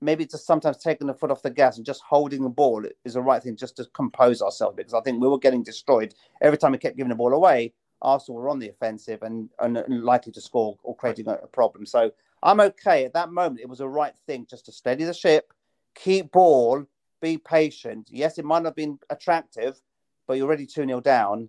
Maybe 0.00 0.26
just 0.26 0.46
sometimes 0.46 0.76
taking 0.78 1.06
the 1.06 1.14
foot 1.14 1.30
off 1.30 1.42
the 1.42 1.50
gas 1.50 1.76
and 1.76 1.86
just 1.86 2.02
holding 2.02 2.42
the 2.42 2.48
ball 2.48 2.84
is 3.04 3.14
the 3.14 3.22
right 3.22 3.42
thing 3.42 3.56
just 3.56 3.76
to 3.76 3.86
compose 3.94 4.42
ourselves 4.42 4.76
because 4.76 4.94
I 4.94 5.00
think 5.00 5.20
we 5.20 5.28
were 5.28 5.38
getting 5.38 5.62
destroyed 5.62 6.14
every 6.42 6.58
time 6.58 6.72
we 6.72 6.78
kept 6.78 6.96
giving 6.96 7.10
the 7.10 7.16
ball 7.16 7.32
away. 7.32 7.72
Arsenal 8.04 8.40
were 8.40 8.48
on 8.48 8.58
the 8.58 8.68
offensive 8.68 9.22
and, 9.22 9.48
and 9.58 9.82
likely 9.88 10.32
to 10.32 10.40
score 10.40 10.76
or 10.82 10.96
creating 10.96 11.28
a, 11.28 11.34
a 11.34 11.46
problem. 11.46 11.86
So 11.86 12.10
I'm 12.42 12.60
okay 12.60 13.04
at 13.04 13.14
that 13.14 13.30
moment. 13.30 13.60
It 13.60 13.68
was 13.68 13.78
the 13.78 13.88
right 13.88 14.14
thing 14.26 14.46
just 14.48 14.66
to 14.66 14.72
steady 14.72 15.04
the 15.04 15.14
ship, 15.14 15.52
keep 15.94 16.32
ball, 16.32 16.84
be 17.20 17.38
patient. 17.38 18.08
Yes, 18.10 18.38
it 18.38 18.44
might 18.44 18.62
not 18.62 18.70
have 18.70 18.76
been 18.76 18.98
attractive, 19.10 19.80
but 20.26 20.36
you're 20.36 20.46
already 20.46 20.66
2 20.66 20.86
0 20.86 21.00
down 21.00 21.48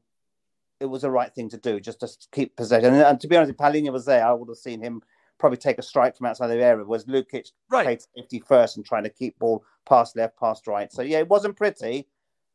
it 0.79 0.85
was 0.85 1.03
the 1.03 1.11
right 1.11 1.33
thing 1.33 1.49
to 1.49 1.57
do, 1.57 1.79
just 1.79 1.99
to 2.01 2.09
keep 2.31 2.55
possession. 2.55 2.93
And, 2.93 3.03
and 3.03 3.19
to 3.21 3.27
be 3.27 3.35
honest, 3.35 3.51
if 3.51 3.57
Palhinha 3.57 3.91
was 3.91 4.05
there, 4.05 4.25
I 4.25 4.33
would 4.33 4.49
have 4.49 4.57
seen 4.57 4.81
him 4.81 5.01
probably 5.37 5.57
take 5.57 5.77
a 5.77 5.83
strike 5.83 6.17
from 6.17 6.27
outside 6.27 6.47
the 6.47 6.63
area. 6.63 6.83
Was 6.85 7.05
Lukic 7.05 7.51
right. 7.69 7.85
played 7.85 8.01
safety 8.15 8.43
first 8.45 8.77
and 8.77 8.85
trying 8.85 9.03
to 9.03 9.09
keep 9.09 9.37
ball 9.39 9.63
past 9.87 10.15
left, 10.15 10.37
past 10.37 10.67
right. 10.67 10.91
So 10.91 11.01
yeah, 11.01 11.19
it 11.19 11.29
wasn't 11.29 11.55
pretty, 11.55 12.07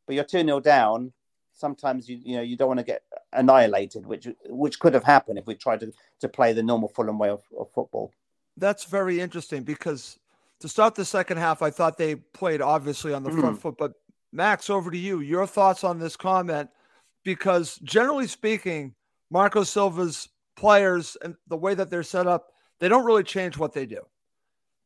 but 0.05 0.15
you're 0.15 0.23
two 0.23 0.43
0 0.43 0.59
down. 0.59 1.13
Sometimes 1.61 2.09
you 2.09 2.19
you 2.23 2.35
know 2.35 2.41
you 2.41 2.57
don't 2.57 2.67
want 2.67 2.79
to 2.79 2.85
get 2.93 3.03
annihilated, 3.31 4.05
which 4.05 4.27
which 4.47 4.79
could 4.79 4.93
have 4.93 5.03
happened 5.03 5.37
if 5.37 5.45
we 5.47 5.55
tried 5.55 5.79
to 5.81 5.93
to 6.19 6.27
play 6.27 6.51
the 6.53 6.63
normal 6.63 6.89
Fulham 6.89 7.19
way 7.19 7.29
of, 7.29 7.43
of 7.57 7.71
football. 7.71 8.11
That's 8.57 8.83
very 8.83 9.21
interesting 9.21 9.63
because 9.63 10.19
to 10.59 10.67
start 10.67 10.95
the 10.95 11.05
second 11.05 11.37
half, 11.37 11.61
I 11.61 11.69
thought 11.69 11.97
they 11.97 12.15
played 12.15 12.61
obviously 12.61 13.13
on 13.13 13.23
the 13.23 13.31
front 13.31 13.57
mm. 13.57 13.61
foot. 13.61 13.77
But 13.77 13.93
Max, 14.33 14.69
over 14.69 14.89
to 14.91 14.97
you. 14.97 15.19
Your 15.19 15.45
thoughts 15.47 15.83
on 15.83 15.99
this 15.99 16.15
comment 16.15 16.69
because 17.23 17.77
generally 17.83 18.27
speaking, 18.27 18.95
Marco 19.29 19.63
Silva's 19.63 20.29
players 20.55 21.17
and 21.23 21.35
the 21.47 21.57
way 21.57 21.73
that 21.73 21.89
they're 21.89 22.03
set 22.03 22.27
up, 22.27 22.51
they 22.79 22.87
don't 22.87 23.05
really 23.05 23.23
change 23.23 23.57
what 23.57 23.73
they 23.73 23.85
do 23.85 24.01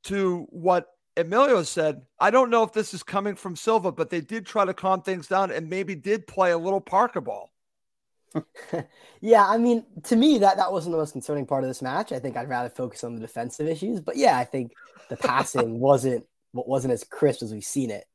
to 0.03 0.47
what 0.49 0.88
Emilio 1.17 1.63
said, 1.63 2.01
I 2.19 2.30
don't 2.30 2.49
know 2.49 2.63
if 2.63 2.73
this 2.73 2.93
is 2.93 3.04
coming 3.04 3.36
from 3.36 3.56
Silva, 3.56 3.91
but 3.91 4.10
they 4.10 4.21
did 4.21 4.45
try 4.45 4.65
to 4.65 4.73
calm 4.73 5.01
things 5.01 5.28
down 5.28 5.51
and 5.51 5.69
maybe 5.69 5.95
did 5.95 6.28
play 6.28 6.51
a 6.51 6.58
little 6.58 6.82
Parker 6.82 7.21
ball. 7.21 7.51
yeah, 9.21 9.47
I 9.47 9.58
mean, 9.58 9.86
to 10.04 10.15
me, 10.15 10.39
that 10.39 10.58
that 10.58 10.71
wasn't 10.71 10.93
the 10.93 10.97
most 10.97 11.13
concerning 11.13 11.45
part 11.45 11.63
of 11.63 11.69
this 11.69 11.82
match. 11.82 12.12
I 12.12 12.19
think 12.19 12.36
I'd 12.36 12.49
rather 12.49 12.69
focus 12.69 13.04
on 13.04 13.15
the 13.15 13.21
defensive 13.21 13.67
issues. 13.67 14.01
But 14.01 14.17
yeah, 14.17 14.38
I 14.38 14.43
think 14.43 14.73
the 15.10 15.17
passing 15.17 15.80
wasn't 15.80 16.25
what 16.51 16.67
wasn't 16.67 16.93
as 16.93 17.04
crisp 17.04 17.43
as 17.43 17.54
we've 17.54 17.63
seen 17.63 17.91
it, 17.91 18.06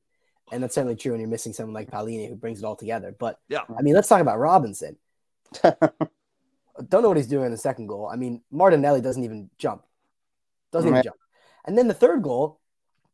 and 0.52 0.62
that's 0.62 0.74
certainly 0.74 0.96
true 0.96 1.12
when 1.12 1.20
you're 1.20 1.30
missing 1.30 1.52
someone 1.52 1.74
like 1.74 1.90
Palhinha 1.90 2.28
who 2.28 2.36
brings 2.36 2.62
it 2.62 2.66
all 2.66 2.76
together. 2.76 3.14
But 3.18 3.38
yeah, 3.48 3.62
I 3.76 3.82
mean, 3.82 3.94
let's 3.94 4.08
talk 4.08 4.20
about 4.20 4.38
Robinson. 4.38 4.96
Don't 5.62 7.02
know 7.02 7.08
what 7.08 7.16
he's 7.16 7.26
doing 7.26 7.46
in 7.46 7.52
the 7.52 7.58
second 7.58 7.86
goal. 7.86 8.08
I 8.10 8.16
mean, 8.16 8.42
Martinelli 8.50 9.00
doesn't 9.00 9.24
even 9.24 9.50
jump, 9.58 9.84
doesn't 10.70 10.88
even 10.88 11.02
jump. 11.02 11.16
And 11.64 11.76
then 11.76 11.88
the 11.88 11.94
third 11.94 12.22
goal, 12.22 12.59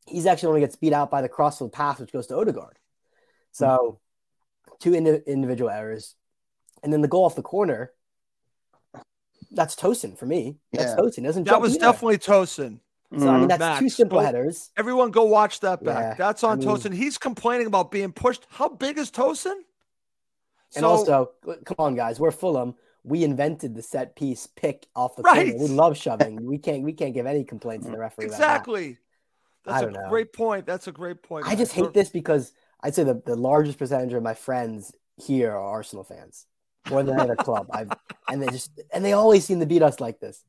he's 0.07 0.27
actually 0.27 0.49
only 0.49 0.61
gets 0.61 0.77
beat 0.77 0.93
out 0.93 1.11
by 1.11 1.23
the 1.23 1.29
crossfield 1.29 1.73
pass, 1.73 1.99
which 1.99 2.13
goes 2.13 2.27
to 2.29 2.37
Odegaard. 2.37 2.79
Hmm. 3.57 3.65
So, 3.65 4.01
two 4.81 4.95
indi- 4.95 5.23
individual 5.27 5.71
errors 5.71 6.17
and 6.83 6.93
then 6.93 7.01
the 7.01 7.09
goal 7.09 7.25
off 7.25 7.35
the 7.35 7.43
corner, 7.43 7.93
that's 9.51 9.75
Tosin 9.75 10.17
for 10.17 10.27
me. 10.27 10.59
That's 10.73 10.91
yeah. 10.91 10.97
Tosin. 10.97 11.25
Doesn't 11.25 11.45
that 11.45 11.61
was 11.61 11.73
either. 11.73 11.81
definitely 11.81 12.19
Tosin. 12.19 12.81
So. 13.17 13.29
I 13.29 13.39
mean, 13.39 13.49
that's 13.49 13.61
Max, 13.61 13.81
two 13.81 13.89
simple 13.89 14.21
go, 14.21 14.25
headers. 14.25 14.71
Everyone, 14.77 15.11
go 15.11 15.25
watch 15.25 15.61
that 15.61 15.83
back. 15.83 16.19
Yeah, 16.19 16.27
that's 16.27 16.43
on 16.43 16.53
I 16.53 16.65
mean, 16.65 16.69
Tosin. 16.69 16.93
He's 16.93 17.19
complaining 17.19 17.67
about 17.67 17.91
being 17.91 18.13
pushed. 18.13 18.47
How 18.51 18.69
big 18.69 18.99
is 18.99 19.11
Tosin? 19.11 19.55
And 20.75 20.83
so, 20.83 20.89
also, 20.89 21.31
come 21.65 21.77
on, 21.79 21.95
guys, 21.95 22.19
we're 22.19 22.33
Fulham. 22.33 22.75
We 23.05 23.23
invented 23.23 23.77
the 23.77 23.83
set 23.83 24.17
piece 24.17 24.49
pick 24.49 24.87
off 24.97 25.15
the 25.15 25.23
right. 25.23 25.53
corner. 25.53 25.69
We 25.69 25.69
love 25.69 25.97
shoving. 25.97 26.45
we 26.47 26.59
can't. 26.59 26.83
We 26.83 26.93
can't 26.93 27.15
give 27.15 27.27
any 27.27 27.45
complaints 27.45 27.87
to 27.87 27.93
the 27.93 27.99
referee. 27.99 28.27
Exactly. 28.27 28.99
That. 29.67 29.81
That's 29.81 29.97
a 29.97 30.01
know. 30.01 30.09
great 30.09 30.33
point. 30.33 30.67
That's 30.67 30.87
a 30.87 30.93
great 30.93 31.23
point. 31.23 31.47
I 31.47 31.55
just 31.55 31.73
hate 31.73 31.93
this 31.93 32.09
because 32.09 32.53
I'd 32.81 32.95
say 32.95 33.05
the, 33.05 33.21
the 33.25 33.37
largest 33.37 33.79
percentage 33.79 34.13
of 34.13 34.23
my 34.23 34.35
friends 34.35 34.93
here 35.17 35.51
are 35.51 35.61
Arsenal 35.61 36.05
fans 36.05 36.47
more 36.91 37.03
than 37.03 37.15
any 37.15 37.23
other 37.23 37.37
club. 37.37 37.67
I've 37.71 37.91
and 38.29 38.43
they 38.43 38.47
just 38.47 38.71
and 38.93 39.05
they 39.05 39.13
always 39.13 39.45
seem 39.45 39.61
to 39.61 39.67
beat 39.67 39.83
us 39.83 40.01
like 40.01 40.21
this. 40.21 40.45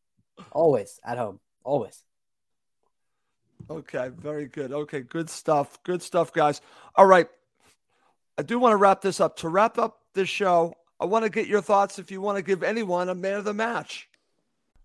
Always 0.51 0.99
at 1.03 1.17
home. 1.17 1.39
Always. 1.63 2.03
Okay, 3.69 4.10
very 4.15 4.45
good. 4.47 4.71
Okay, 4.71 5.01
good 5.01 5.30
stuff. 5.30 5.82
Good 5.84 6.01
stuff, 6.01 6.32
guys. 6.32 6.62
All 6.95 7.06
right. 7.06 7.27
I 8.38 8.43
do 8.43 8.60
want 8.60 8.73
to 8.73 8.77
wrap 8.77 9.01
this 9.01 9.19
up. 9.19 9.36
To 9.38 9.49
wrap 9.49 9.77
up 9.77 9.99
this 10.13 10.30
show, 10.30 10.75
I 10.99 11.06
want 11.06 11.25
to 11.25 11.30
get 11.30 11.47
your 11.47 11.62
thoughts 11.62 11.99
if 11.99 12.12
you 12.12 12.21
want 12.21 12.38
to 12.38 12.43
give 12.43 12.63
anyone 12.63 13.10
a 13.10 13.15
man 13.15 13.34
of 13.34 13.43
the 13.43 13.53
match. 13.53 14.08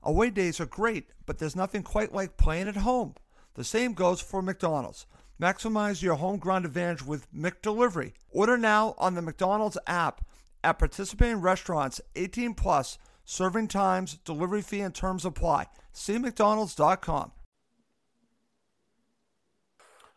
Away 0.03 0.31
days 0.31 0.59
are 0.59 0.66
great, 0.66 1.11
but 1.27 1.38
there's 1.38 1.55
nothing 1.55 1.83
quite 1.83 2.12
like 2.12 2.37
playing 2.37 2.66
at 2.66 2.77
home. 2.77 3.14
The 3.55 3.65
same 3.65 3.93
goes 3.95 4.21
for 4.21 4.43
McDonald's. 4.43 5.07
Maximize 5.41 6.03
your 6.03 6.15
home 6.15 6.38
ground 6.38 6.65
advantage 6.65 7.05
with 7.05 7.33
McDelivery. 7.35 8.12
Order 8.31 8.57
now 8.57 8.95
on 8.99 9.15
the 9.15 9.23
McDonald's 9.23 9.79
app 9.87 10.25
at 10.62 10.79
participating 10.79 11.41
restaurants. 11.41 12.01
18 12.15 12.55
plus. 12.55 12.99
Serving 13.25 13.69
times 13.69 14.19
delivery 14.25 14.62
fee 14.62 14.81
and 14.81 14.95
terms 14.95 15.25
apply. 15.25 15.67
See 15.93 16.15
mcdonalds.com 16.15 17.33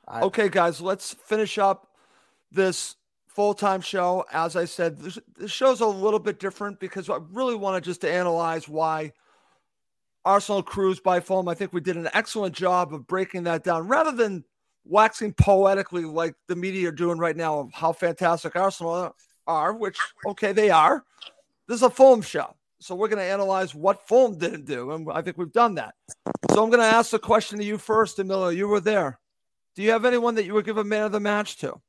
I... 0.08 0.21
okay 0.21 0.50
guys 0.50 0.80
let's 0.82 1.13
finish 1.13 1.58
up 1.58 1.91
this 2.52 2.95
full-time 3.28 3.82
show. 3.82 4.26
As 4.32 4.56
i 4.56 4.65
said 4.65 4.98
this, 5.00 5.19
this 5.38 5.52
show's 5.52 5.82
a 5.82 5.88
little 5.88 6.19
bit 6.19 6.39
different 6.39 6.80
because 6.80 7.10
i 7.10 7.17
really 7.32 7.56
wanted 7.56 7.84
just 7.84 8.02
to 8.02 8.12
analyze 8.12 8.67
why 8.67 9.12
arsenal 10.26 10.64
cruised 10.64 11.04
by 11.04 11.20
Fulham. 11.20 11.48
i 11.48 11.54
think 11.54 11.72
we 11.72 11.82
did 11.82 11.96
an 11.96 12.10
excellent 12.14 12.54
job 12.54 12.94
of 12.94 13.08
breaking 13.08 13.44
that 13.44 13.64
down 13.64 13.88
rather 13.88 14.12
than 14.12 14.44
waxing 14.84 15.34
poetically 15.34 16.04
like 16.04 16.36
the 16.48 16.56
media 16.56 16.90
are 16.90 16.92
doing 16.92 17.18
right 17.18 17.38
now 17.38 17.60
of 17.60 17.72
how 17.74 17.92
fantastic 17.92 18.56
arsenal 18.56 18.92
are 18.92 19.14
are, 19.48 19.74
which, 19.74 19.98
okay, 20.26 20.52
they 20.52 20.70
are. 20.70 21.04
This 21.68 21.78
is 21.78 21.84
a 21.84 21.90
Fulham 21.90 22.22
show. 22.22 22.56
So 22.80 22.96
we're 22.96 23.08
going 23.08 23.20
to 23.20 23.24
analyze 23.24 23.74
what 23.74 24.08
Fulham 24.08 24.38
didn't 24.38 24.66
do. 24.66 24.92
And 24.92 25.08
I 25.12 25.22
think 25.22 25.38
we've 25.38 25.52
done 25.52 25.76
that. 25.76 25.96
So 26.52 26.64
I'm 26.64 26.70
going 26.70 26.82
to 26.82 26.96
ask 26.96 27.12
the 27.12 27.20
question 27.20 27.58
to 27.60 27.66
you 27.66 27.78
first, 27.78 28.20
Emilio. 28.20 28.50
You 28.50 28.68
were 28.68 28.80
there. 28.80 29.20
Do 29.76 29.82
you 29.82 29.92
have 29.92 30.06
anyone 30.06 30.36
that 30.36 30.46
you 30.46 30.54
would 30.54 30.66
give 30.66 30.78
a 30.78 30.84
man 30.84 31.04
of 31.04 31.12
the 31.12 31.20
match 31.20 31.58
to? 31.58 31.80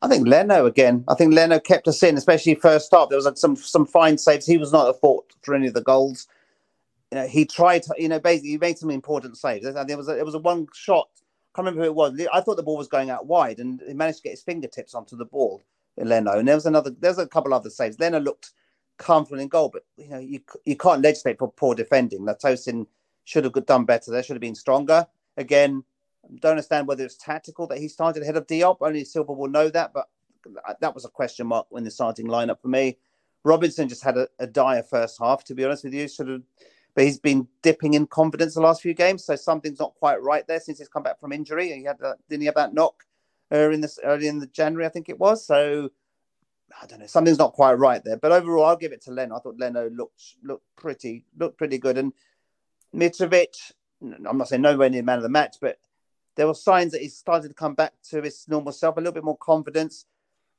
I 0.00 0.08
think 0.08 0.28
Leno 0.28 0.66
again. 0.66 1.04
I 1.08 1.14
think 1.14 1.34
Leno 1.34 1.58
kept 1.58 1.88
us 1.88 2.02
in, 2.02 2.16
especially 2.16 2.54
first 2.54 2.92
half. 2.92 3.08
There 3.08 3.16
was 3.16 3.24
like 3.24 3.36
some 3.36 3.56
some 3.56 3.84
fine 3.84 4.16
saves. 4.16 4.46
He 4.46 4.56
was 4.56 4.72
not 4.72 4.88
at 4.88 5.00
fault 5.00 5.32
for 5.42 5.56
any 5.56 5.66
of 5.66 5.74
the 5.74 5.82
goals. 5.82 6.28
You 7.12 7.18
know, 7.18 7.26
he 7.26 7.44
tried. 7.44 7.82
To, 7.84 7.94
you 7.98 8.08
know, 8.08 8.20
basically, 8.20 8.50
he 8.50 8.58
made 8.58 8.78
some 8.78 8.90
important 8.90 9.36
saves. 9.36 9.64
There 9.64 9.96
was 9.96 10.08
a, 10.08 10.14
there 10.14 10.24
was 10.24 10.34
a 10.34 10.38
one 10.38 10.66
shot. 10.74 11.08
I 11.14 11.56
can't 11.56 11.66
remember 11.66 11.82
who 11.82 11.90
it 11.90 11.94
was. 11.94 12.20
I 12.32 12.40
thought 12.40 12.56
the 12.56 12.62
ball 12.62 12.76
was 12.76 12.88
going 12.88 13.10
out 13.10 13.26
wide, 13.26 13.58
and 13.58 13.82
he 13.86 13.94
managed 13.94 14.18
to 14.18 14.24
get 14.24 14.32
his 14.32 14.42
fingertips 14.42 14.94
onto 14.94 15.16
the 15.16 15.24
ball. 15.24 15.62
Leno. 16.04 16.38
And 16.38 16.46
there 16.46 16.54
was 16.54 16.66
another, 16.66 16.90
there's 16.90 17.18
a 17.18 17.26
couple 17.26 17.54
other 17.54 17.70
saves. 17.70 17.98
Leno 17.98 18.20
looked 18.20 18.52
comfortable 18.98 19.40
in 19.40 19.48
goal, 19.48 19.70
but 19.72 19.84
you 19.96 20.08
know, 20.08 20.18
you 20.18 20.40
you 20.64 20.76
can't 20.76 21.02
legislate 21.02 21.38
for 21.38 21.50
poor 21.50 21.74
defending. 21.74 22.20
Latosin 22.20 22.86
should 23.24 23.44
have 23.44 23.66
done 23.66 23.84
better. 23.84 24.10
There 24.10 24.22
should 24.22 24.36
have 24.36 24.40
been 24.40 24.54
stronger. 24.54 25.06
Again, 25.36 25.84
don't 26.40 26.52
understand 26.52 26.86
whether 26.86 27.04
it's 27.04 27.16
tactical 27.16 27.66
that 27.68 27.78
he 27.78 27.88
started 27.88 28.22
ahead 28.22 28.36
of 28.36 28.46
Diop. 28.46 28.78
Only 28.80 29.04
Silva 29.04 29.32
will 29.32 29.48
know 29.48 29.68
that, 29.68 29.92
but 29.92 30.08
that 30.80 30.94
was 30.94 31.04
a 31.04 31.10
question 31.10 31.46
mark 31.46 31.66
in 31.72 31.84
the 31.84 31.90
starting 31.90 32.26
lineup 32.26 32.60
for 32.60 32.68
me. 32.68 32.98
Robinson 33.44 33.88
just 33.88 34.02
had 34.02 34.18
a, 34.18 34.28
a 34.38 34.46
dire 34.46 34.82
first 34.82 35.18
half, 35.20 35.44
to 35.44 35.54
be 35.54 35.64
honest 35.64 35.84
with 35.84 35.94
you. 35.94 36.08
Should 36.08 36.28
have, 36.28 36.42
but 36.98 37.04
he's 37.04 37.20
been 37.20 37.46
dipping 37.62 37.94
in 37.94 38.08
confidence 38.08 38.54
the 38.54 38.60
last 38.60 38.82
few 38.82 38.92
games, 38.92 39.24
so 39.24 39.36
something's 39.36 39.78
not 39.78 39.94
quite 39.94 40.20
right 40.20 40.44
there 40.48 40.58
since 40.58 40.80
he's 40.80 40.88
come 40.88 41.04
back 41.04 41.20
from 41.20 41.30
injury. 41.30 41.68
He 41.68 41.84
had 41.84 41.96
that, 42.00 42.16
didn't 42.28 42.40
he 42.40 42.46
have 42.46 42.56
that 42.56 42.74
knock 42.74 43.04
uh, 43.52 43.70
in 43.70 43.80
this 43.80 44.00
early 44.02 44.26
in 44.26 44.40
the 44.40 44.48
January, 44.48 44.84
I 44.84 44.88
think 44.88 45.08
it 45.08 45.16
was. 45.16 45.46
So 45.46 45.90
I 46.82 46.86
don't 46.86 46.98
know, 46.98 47.06
something's 47.06 47.38
not 47.38 47.52
quite 47.52 47.74
right 47.74 48.02
there. 48.02 48.16
But 48.16 48.32
overall, 48.32 48.64
I'll 48.64 48.76
give 48.76 48.90
it 48.90 49.00
to 49.02 49.12
Leno. 49.12 49.36
I 49.36 49.38
thought 49.38 49.60
Leno 49.60 49.88
looked 49.90 50.20
looked 50.42 50.64
pretty 50.74 51.24
looked 51.38 51.56
pretty 51.56 51.78
good, 51.78 51.98
and 51.98 52.12
Mitrovic. 52.92 53.54
I'm 54.02 54.36
not 54.36 54.48
saying 54.48 54.62
nowhere 54.62 54.90
near 54.90 55.04
man 55.04 55.18
of 55.18 55.22
the 55.22 55.28
match, 55.28 55.58
but 55.60 55.78
there 56.34 56.48
were 56.48 56.54
signs 56.54 56.90
that 56.90 57.00
he 57.00 57.08
started 57.10 57.46
to 57.46 57.54
come 57.54 57.74
back 57.74 57.92
to 58.10 58.22
his 58.22 58.44
normal 58.48 58.72
self, 58.72 58.96
a 58.96 59.00
little 59.00 59.12
bit 59.12 59.22
more 59.22 59.38
confidence. 59.38 60.04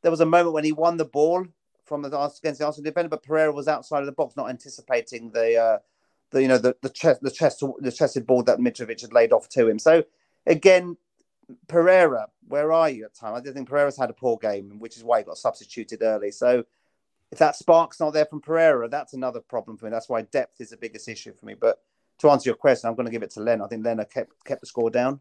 There 0.04 0.12
was 0.12 0.22
a 0.22 0.26
moment 0.26 0.54
when 0.54 0.64
he 0.64 0.72
won 0.72 0.96
the 0.96 1.04
ball 1.04 1.46
from 1.84 2.02
the 2.02 2.08
against 2.08 2.62
the 2.62 2.66
Arsenal 2.66 2.86
defender, 2.86 3.10
but 3.10 3.24
Pereira 3.24 3.52
was 3.52 3.68
outside 3.68 4.00
of 4.00 4.06
the 4.06 4.14
box, 4.14 4.38
not 4.38 4.50
anticipating 4.50 5.32
the 5.32 5.58
uh, 5.58 5.78
the 6.32 6.42
you 6.42 6.48
know 6.48 6.58
the 6.58 6.76
the 6.82 6.90
chest 6.90 7.22
the 7.22 7.32
chest 7.32 7.64
the 7.80 7.92
chested 7.92 8.26
ball 8.26 8.44
that 8.44 8.60
Mitrovic 8.60 9.02
had 9.02 9.14
laid 9.14 9.32
off 9.32 9.50
to 9.50 9.68
him. 9.68 9.80
So 9.80 10.04
again, 10.46 10.98
Pereira, 11.68 12.28
where 12.48 12.72
are 12.72 12.90
you 12.90 13.06
at 13.06 13.16
time? 13.16 13.34
I 13.34 13.42
do 13.42 13.52
think 13.52 13.70
Pereira's 13.70 13.98
had 13.98 14.10
a 14.10 14.14
poor 14.14 14.38
game, 14.38 14.80
which 14.80 14.98
is 14.98 15.04
why 15.04 15.20
he 15.20 15.26
got 15.26 15.38
substituted 15.38 16.02
early. 16.02 16.32
So 16.32 16.64
if 17.32 17.40
that 17.40 17.56
spark's 17.56 18.00
not 18.00 18.12
there 18.14 18.26
from 18.26 18.42
Pereira, 18.42 18.88
that's 18.90 19.14
another 19.14 19.40
problem 19.40 19.78
for 19.78 19.86
me. 19.86 19.92
That's 19.92 20.10
why 20.10 20.24
depth 20.24 20.62
is 20.62 20.70
the 20.70 20.78
biggest 20.78 21.08
issue 21.08 21.34
for 21.34 21.46
me. 21.46 21.54
But 21.54 21.80
to 22.20 22.30
answer 22.30 22.50
your 22.50 22.56
question, 22.56 22.90
I'm 22.90 22.96
going 22.96 23.06
to 23.06 23.12
give 23.12 23.24
it 23.24 23.32
to 23.32 23.40
Len. 23.40 23.62
I 23.62 23.68
think 23.68 23.86
Len 23.86 24.04
kept 24.12 24.44
kept 24.46 24.62
the 24.62 24.68
score 24.68 24.90
down. 24.90 25.20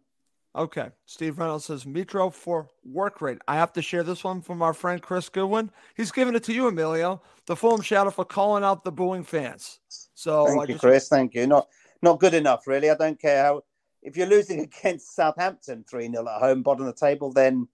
Okay. 0.57 0.91
Steve 1.07 1.39
Reynolds 1.39 1.67
says 1.67 1.85
Mitro 1.85 2.33
for 2.33 2.69
work 2.85 3.21
rate. 3.21 3.39
I 3.47 3.57
have 3.57 3.73
to 3.75 3.83
share 3.83 4.03
this 4.03 4.25
one 4.25 4.41
from 4.41 4.63
our 4.63 4.73
friend 4.73 5.01
Chris 5.01 5.29
Goodwin. 5.29 5.71
He's 5.97 6.11
giving 6.11 6.35
it 6.35 6.45
to 6.45 6.53
you, 6.53 6.67
Emilio. 6.67 7.23
The 7.47 7.57
Fulham 7.57 7.83
shadow 7.83 8.11
for 8.11 8.25
calling 8.25 8.65
out 8.65 8.85
the 8.85 8.93
booing 8.93 9.25
fans. 9.25 9.81
So 10.15 10.47
thank 10.47 10.61
I 10.61 10.63
you, 10.63 10.69
just... 10.69 10.81
Chris. 10.81 11.09
Thank 11.09 11.35
you. 11.35 11.47
Not 11.47 11.69
not 12.03 12.21
good 12.21 12.35
enough, 12.35 12.67
really. 12.67 12.91
I 12.91 12.95
don't 12.95 13.21
care 13.21 13.45
how 13.45 13.63
if 14.03 14.17
you're 14.17 14.27
losing 14.27 14.61
against 14.83 15.15
Southampton 15.15 15.85
3 15.89 16.11
0 16.11 16.29
at 16.29 16.41
home, 16.41 16.63
bottom 16.63 16.87
of 16.87 16.95
the 16.95 17.07
table, 17.07 17.33
then 17.33 17.69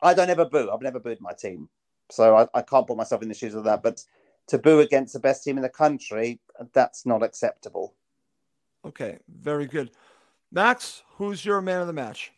I 0.00 0.14
don't 0.14 0.30
ever 0.30 0.44
boo. 0.44 0.70
I've 0.72 0.82
never 0.82 1.00
booed 1.00 1.20
my 1.20 1.32
team. 1.32 1.68
So 2.10 2.36
I, 2.36 2.46
I 2.54 2.62
can't 2.62 2.86
put 2.86 2.96
myself 2.96 3.22
in 3.22 3.28
the 3.28 3.34
shoes 3.34 3.54
of 3.54 3.64
that. 3.64 3.82
But 3.82 4.02
to 4.48 4.58
boo 4.58 4.80
against 4.80 5.12
the 5.12 5.20
best 5.20 5.44
team 5.44 5.56
in 5.56 5.62
the 5.62 5.68
country, 5.68 6.40
that's 6.72 7.06
not 7.06 7.22
acceptable. 7.22 7.94
Okay, 8.84 9.18
very 9.28 9.66
good. 9.66 9.90
Max, 10.54 11.02
who's 11.16 11.44
your 11.44 11.60
man 11.60 11.80
of 11.80 11.88
the 11.88 11.92
match? 11.92 12.32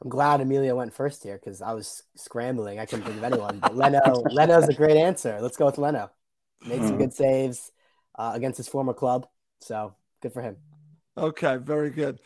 I'm 0.00 0.08
glad 0.08 0.40
Emilio 0.40 0.76
went 0.76 0.94
first 0.94 1.24
here 1.24 1.40
because 1.42 1.60
I 1.60 1.72
was 1.72 2.04
scrambling. 2.14 2.78
I 2.78 2.86
couldn't 2.86 3.04
think 3.04 3.16
of 3.16 3.24
anyone. 3.24 3.58
But 3.58 3.76
Leno, 3.76 4.00
Leno's 4.30 4.68
a 4.68 4.74
great 4.74 4.96
answer. 4.96 5.40
Let's 5.40 5.56
go 5.56 5.66
with 5.66 5.76
Leno. 5.76 6.08
Made 6.64 6.82
some 6.84 6.98
good 6.98 7.12
saves 7.12 7.72
uh, 8.16 8.30
against 8.34 8.58
his 8.58 8.68
former 8.68 8.94
club. 8.94 9.26
So 9.58 9.96
good 10.22 10.32
for 10.32 10.40
him. 10.40 10.56
Okay, 11.16 11.56
very 11.56 11.90
good. 11.90 12.20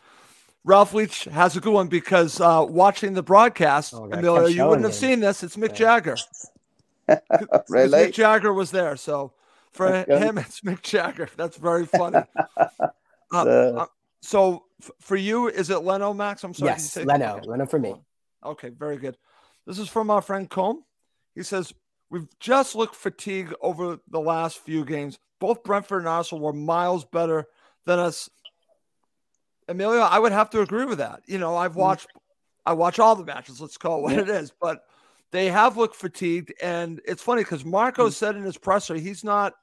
Ralph 0.64 0.92
Leach 0.92 1.24
has 1.24 1.56
a 1.56 1.60
good 1.60 1.72
one 1.72 1.88
because 1.88 2.38
uh, 2.38 2.66
watching 2.68 3.14
the 3.14 3.22
broadcast, 3.22 3.94
oh, 3.94 4.04
Emilio, 4.12 4.46
you 4.46 4.66
wouldn't 4.66 4.84
have 4.84 4.94
seen 4.94 5.20
this. 5.20 5.42
It's 5.42 5.56
Mick 5.56 5.70
yeah. 5.70 5.98
Jagger. 5.98 6.16
really? 7.70 8.08
Mick 8.08 8.12
Jagger 8.12 8.52
was 8.52 8.70
there. 8.70 8.96
So 8.96 9.32
for 9.72 9.88
okay. 9.88 10.18
him, 10.18 10.36
it's 10.36 10.60
Mick 10.60 10.82
Jagger. 10.82 11.30
That's 11.36 11.56
very 11.56 11.86
funny. 11.86 12.20
uh, 12.58 12.86
uh, 13.32 13.86
so 14.20 14.54
f- 14.54 14.62
for 15.00 15.16
you, 15.16 15.48
is 15.48 15.70
it 15.70 15.78
Leno, 15.78 16.12
Max? 16.12 16.44
I'm 16.44 16.54
sorry. 16.54 16.72
Yes, 16.72 16.96
Leno. 16.96 17.36
Okay. 17.36 17.48
Leno 17.48 17.66
for 17.66 17.78
me. 17.78 17.94
Okay, 18.44 18.70
very 18.70 18.96
good. 18.96 19.16
This 19.66 19.78
is 19.78 19.88
from 19.88 20.10
our 20.10 20.22
friend 20.22 20.48
Combe. 20.48 20.82
He 21.34 21.42
says, 21.42 21.72
We've 22.10 22.28
just 22.40 22.74
looked 22.74 22.94
fatigued 22.94 23.54
over 23.62 23.98
the 24.10 24.20
last 24.20 24.58
few 24.58 24.84
games. 24.84 25.18
Both 25.40 25.62
Brentford 25.64 26.00
and 26.00 26.08
Arsenal 26.08 26.44
were 26.44 26.52
miles 26.52 27.04
better 27.06 27.46
than 27.86 27.98
us 27.98 28.28
Emilio, 29.68 30.00
I 30.00 30.18
would 30.18 30.32
have 30.32 30.50
to 30.50 30.60
agree 30.60 30.84
with 30.84 30.98
that. 30.98 31.22
You 31.26 31.38
know, 31.38 31.56
I've 31.56 31.76
watched, 31.76 32.08
I 32.66 32.72
watch 32.74 32.98
all 32.98 33.16
the 33.16 33.24
matches. 33.24 33.60
Let's 33.60 33.76
call 33.76 33.98
it 33.98 34.02
what 34.02 34.18
it 34.18 34.28
is, 34.28 34.52
but 34.60 34.84
they 35.30 35.46
have 35.48 35.76
looked 35.76 35.96
fatigued, 35.96 36.52
and 36.62 37.00
it's 37.06 37.22
funny 37.22 37.42
because 37.42 37.64
Marco 37.64 38.10
said 38.10 38.36
in 38.36 38.42
his 38.42 38.58
presser 38.58 38.94
he's 38.96 39.24
not 39.24 39.54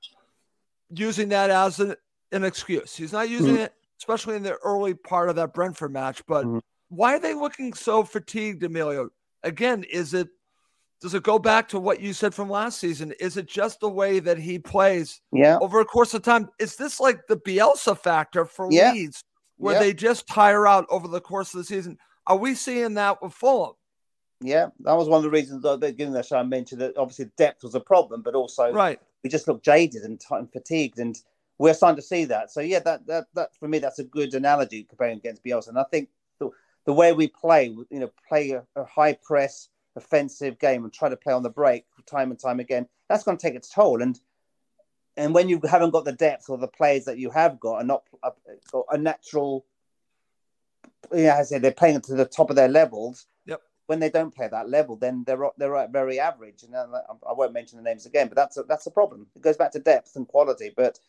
using 0.89 1.29
that 1.29 1.49
as 1.49 1.79
an, 1.79 1.95
an 2.31 2.43
excuse. 2.43 2.95
He's 2.95 3.13
not 3.13 3.29
using 3.29 3.55
Mhm. 3.55 3.65
it, 3.65 3.73
especially 3.99 4.35
in 4.35 4.43
the 4.43 4.55
early 4.63 4.93
part 4.93 5.29
of 5.29 5.35
that 5.35 5.53
Brentford 5.53 5.91
match. 5.91 6.25
But 6.25 6.45
Mhm. 6.45 6.61
why 6.89 7.15
are 7.15 7.19
they 7.19 7.33
looking 7.33 7.73
so 7.73 8.03
fatigued, 8.03 8.63
Emilio? 8.63 9.09
Again, 9.43 9.83
is 9.83 10.13
it 10.13 10.29
does 11.01 11.13
it 11.13 11.23
go 11.23 11.39
back 11.39 11.69
to 11.69 11.79
what 11.79 12.01
you 12.01 12.11
said 12.11 12.35
from 12.35 12.49
last 12.49 12.77
season? 12.77 13.13
Is 13.21 13.37
it 13.37 13.45
just 13.45 13.79
the 13.79 13.87
way 13.89 14.19
that 14.19 14.37
he 14.37 14.59
plays 14.59 15.21
Yeah. 15.31 15.57
over 15.61 15.79
a 15.79 15.85
course 15.85 16.13
of 16.13 16.23
time? 16.23 16.49
Is 16.59 16.75
this 16.75 16.99
like 16.99 17.25
the 17.27 17.37
Bielsa 17.37 17.97
factor 17.97 18.43
for 18.43 18.67
Yeah. 18.69 18.91
Leeds, 18.91 19.23
where 19.55 19.75
Yeah. 19.75 19.79
they 19.79 19.93
just 19.93 20.27
tire 20.27 20.67
out 20.67 20.85
over 20.89 21.07
the 21.07 21.21
course 21.21 21.53
of 21.53 21.59
the 21.59 21.63
season? 21.63 21.97
Are 22.27 22.35
we 22.35 22.53
seeing 22.53 22.95
that 22.95 23.21
with 23.21 23.33
Fulham? 23.33 23.75
Yeah, 24.41 24.71
that 24.81 24.91
was 24.97 25.07
one 25.07 25.19
of 25.19 25.23
the 25.23 25.29
reasons 25.29 25.63
that 25.63 25.79
beginning 25.79 26.13
of 26.13 26.21
the 26.21 26.27
show 26.27 26.35
I 26.37 26.43
mentioned 26.43 26.81
that 26.81 26.97
obviously 26.97 27.31
depth 27.37 27.63
was 27.63 27.75
a 27.75 27.79
problem, 27.79 28.21
but 28.21 28.35
also 28.35 28.73
Right. 28.73 28.99
we 29.23 29.29
just 29.29 29.47
look 29.47 29.63
jaded 29.63 30.03
and, 30.03 30.19
t- 30.19 30.27
and 30.31 30.51
fatigued, 30.51 30.99
and 30.99 31.17
we're 31.59 31.73
starting 31.73 31.97
to 31.97 32.01
see 32.01 32.25
that. 32.25 32.49
So 32.51 32.61
yeah, 32.61 32.79
that 32.79 33.05
that 33.05 33.27
that 33.35 33.55
for 33.59 33.67
me 33.67 33.77
that's 33.77 33.99
a 33.99 34.03
good 34.03 34.33
analogy 34.33 34.83
comparing 34.83 35.17
against 35.17 35.43
Bielsa. 35.43 35.67
And 35.67 35.77
I 35.77 35.83
think 35.83 36.09
the 36.39 36.49
the 36.85 36.93
way 36.93 37.13
we 37.13 37.27
play, 37.27 37.65
you 37.65 37.99
know, 37.99 38.09
play 38.27 38.51
a, 38.51 38.63
a 38.75 38.85
high 38.85 39.13
press 39.21 39.69
offensive 39.95 40.57
game 40.57 40.83
and 40.83 40.93
try 40.93 41.09
to 41.09 41.17
play 41.17 41.33
on 41.33 41.43
the 41.43 41.49
break 41.49 41.85
time 42.05 42.31
and 42.31 42.39
time 42.39 42.59
again, 42.59 42.87
that's 43.09 43.23
going 43.23 43.37
to 43.37 43.41
take 43.41 43.55
its 43.55 43.69
toll. 43.69 44.01
And 44.01 44.19
and 45.17 45.33
when 45.33 45.49
you 45.49 45.59
haven't 45.69 45.91
got 45.91 46.05
the 46.05 46.13
depth 46.13 46.49
or 46.49 46.57
the 46.57 46.67
players 46.67 47.05
that 47.05 47.17
you 47.17 47.29
have 47.29 47.59
got 47.59 47.81
are 47.81 47.83
not 47.83 48.03
uh, 48.23 48.31
a, 48.47 48.71
got 48.71 48.85
a 48.89 48.97
natural, 48.97 49.65
yeah, 51.13 51.37
I 51.37 51.43
said 51.43 51.61
they're 51.61 51.71
playing 51.71 51.99
to 52.01 52.15
the 52.15 52.25
top 52.25 52.49
of 52.49 52.55
their 52.55 52.69
levels. 52.69 53.27
Yep. 53.45 53.61
When 53.87 53.99
they 53.99 54.09
don't 54.09 54.33
play 54.33 54.47
that 54.47 54.69
level, 54.69 54.95
then 54.95 55.25
they're 55.27 55.49
they're 55.57 55.75
at 55.75 55.91
very 55.91 56.21
average. 56.21 56.63
And 56.63 56.73
then 56.73 56.87
I 57.29 57.33
won't 57.33 57.53
mention 57.53 57.77
the 57.77 57.83
names 57.83 58.05
again, 58.05 58.29
but 58.29 58.37
that's 58.37 58.55
a, 58.55 58.63
that's 58.63 58.85
a 58.85 58.91
problem. 58.91 59.27
It 59.35 59.41
goes 59.41 59.57
back 59.57 59.73
to 59.73 59.79
depth 59.79 60.15
and 60.15 60.25
quality. 60.25 60.71
But 60.73 60.99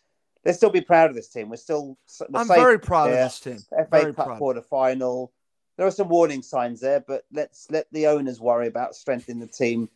let's 0.44 0.58
still 0.58 0.70
be 0.70 0.80
proud 0.80 1.10
of 1.10 1.16
this 1.16 1.28
team. 1.28 1.48
We're 1.48 1.56
still. 1.56 1.98
We're 2.28 2.40
I'm 2.40 2.48
very 2.48 2.78
proud 2.78 3.08
there. 3.10 3.24
of 3.24 3.30
this 3.30 3.40
team. 3.40 3.58
FA 3.70 3.86
Very 3.90 4.14
Cup 4.14 4.26
proud. 4.26 4.38
quarter 4.38 4.62
final. 4.62 5.32
There 5.76 5.86
are 5.86 5.90
some 5.90 6.08
warning 6.08 6.42
signs 6.42 6.80
there, 6.80 7.00
but 7.00 7.24
let's 7.32 7.70
let 7.70 7.86
the 7.92 8.06
owners 8.08 8.40
worry 8.40 8.66
about 8.66 8.94
strengthening 8.94 9.40
the 9.40 9.46
team 9.46 9.88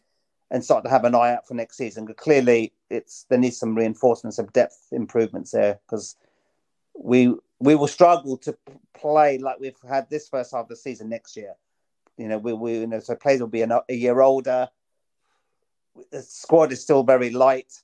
and 0.51 0.65
start 0.65 0.85
to 0.85 0.91
have 0.91 1.05
an 1.05 1.15
eye 1.15 1.35
out 1.35 1.47
for 1.47 1.55
next 1.55 1.77
season. 1.77 2.07
'Cause 2.07 2.17
clearly, 2.17 2.73
it's 2.91 3.25
there 3.25 3.39
needs 3.39 3.59
some 3.59 3.75
reinforcements 3.75 4.39
of 4.39 4.53
depth 4.53 4.89
improvements 4.93 5.51
there 5.51 5.81
because 5.87 6.17
we 6.97 7.35
we 7.59 7.75
will 7.75 7.87
struggle 7.89 8.37
to 8.39 8.57
play 8.95 9.39
like 9.39 9.59
we've 9.61 9.77
had 9.89 10.09
this 10.11 10.29
first 10.29 10.53
half 10.53 10.63
of 10.65 10.69
the 10.69 10.77
season 10.77 11.09
next 11.09 11.37
year. 11.37 11.55
You 12.17 12.29
know, 12.29 12.39
we, 12.39 12.53
we 12.53 12.79
you 12.79 12.87
know 12.87 13.01
so 13.01 13.15
players 13.17 13.41
will 13.41 13.49
be 13.49 13.63
an, 13.63 13.73
a 13.73 13.95
year 13.95 14.21
older. 14.21 14.69
The 16.11 16.23
squad 16.23 16.73
is 16.73 16.81
still 16.83 17.03
very 17.03 17.31
light. 17.31 17.83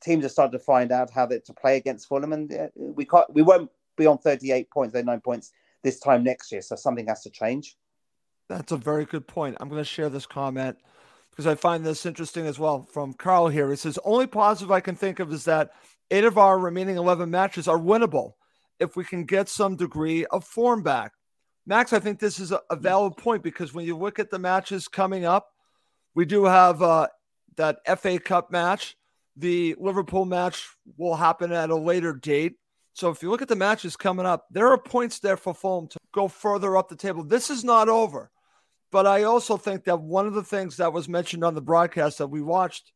Teams 0.00 0.24
are 0.24 0.28
starting 0.28 0.58
to 0.58 0.64
find 0.64 0.92
out 0.92 1.10
how 1.10 1.26
to 1.26 1.40
play 1.60 1.76
against 1.76 2.08
Fulham, 2.08 2.32
and 2.32 2.52
uh, 2.52 2.68
we 2.76 3.04
can't 3.04 3.32
we 3.32 3.42
won't 3.42 3.70
be 3.96 4.06
on 4.06 4.18
thirty 4.18 4.52
eight 4.52 4.70
points, 4.70 4.92
they're 4.92 5.02
nine 5.02 5.20
points 5.20 5.52
this 5.82 6.00
time 6.00 6.24
next 6.24 6.50
year. 6.50 6.62
So 6.62 6.76
something 6.76 7.06
has 7.06 7.22
to 7.22 7.30
change. 7.30 7.76
That's 8.48 8.72
a 8.72 8.76
very 8.76 9.04
good 9.04 9.26
point. 9.26 9.56
I'm 9.60 9.68
going 9.68 9.80
to 9.80 9.84
share 9.84 10.08
this 10.08 10.26
comment 10.26 10.78
because 11.30 11.46
I 11.46 11.54
find 11.54 11.84
this 11.84 12.06
interesting 12.06 12.46
as 12.46 12.58
well 12.58 12.88
from 12.92 13.12
Carl 13.12 13.48
here. 13.48 13.70
He 13.70 13.76
says, 13.76 13.98
Only 14.04 14.26
positive 14.26 14.70
I 14.70 14.80
can 14.80 14.94
think 14.94 15.20
of 15.20 15.32
is 15.32 15.44
that 15.44 15.70
eight 16.10 16.24
of 16.24 16.38
our 16.38 16.58
remaining 16.58 16.96
11 16.96 17.30
matches 17.30 17.68
are 17.68 17.78
winnable 17.78 18.32
if 18.78 18.96
we 18.96 19.04
can 19.04 19.24
get 19.24 19.48
some 19.48 19.76
degree 19.76 20.24
of 20.26 20.44
form 20.44 20.82
back. 20.82 21.12
Max, 21.66 21.92
I 21.92 21.98
think 21.98 22.20
this 22.20 22.38
is 22.38 22.52
a 22.52 22.76
valid 22.76 23.16
point 23.16 23.42
because 23.42 23.74
when 23.74 23.84
you 23.84 23.96
look 23.96 24.18
at 24.18 24.30
the 24.30 24.38
matches 24.38 24.86
coming 24.86 25.24
up, 25.24 25.48
we 26.14 26.24
do 26.24 26.44
have 26.44 26.80
uh, 26.80 27.08
that 27.56 27.78
FA 27.98 28.18
Cup 28.18 28.50
match. 28.50 28.96
The 29.36 29.76
Liverpool 29.78 30.24
match 30.24 30.68
will 30.96 31.14
happen 31.16 31.52
at 31.52 31.70
a 31.70 31.76
later 31.76 32.12
date. 32.12 32.54
So 32.94 33.10
if 33.10 33.22
you 33.22 33.30
look 33.30 33.42
at 33.42 33.48
the 33.48 33.56
matches 33.56 33.96
coming 33.96 34.24
up, 34.24 34.46
there 34.50 34.68
are 34.68 34.78
points 34.78 35.18
there 35.18 35.36
for 35.36 35.52
Fulham 35.52 35.88
to 35.88 35.98
go 36.12 36.28
further 36.28 36.76
up 36.76 36.88
the 36.88 36.96
table. 36.96 37.22
This 37.24 37.50
is 37.50 37.62
not 37.62 37.88
over. 37.88 38.30
But 38.90 39.06
I 39.06 39.24
also 39.24 39.56
think 39.58 39.84
that 39.84 40.00
one 40.00 40.26
of 40.26 40.32
the 40.34 40.42
things 40.42 40.78
that 40.78 40.92
was 40.92 41.08
mentioned 41.08 41.44
on 41.44 41.54
the 41.54 41.60
broadcast 41.60 42.18
that 42.18 42.28
we 42.28 42.40
watched 42.40 42.92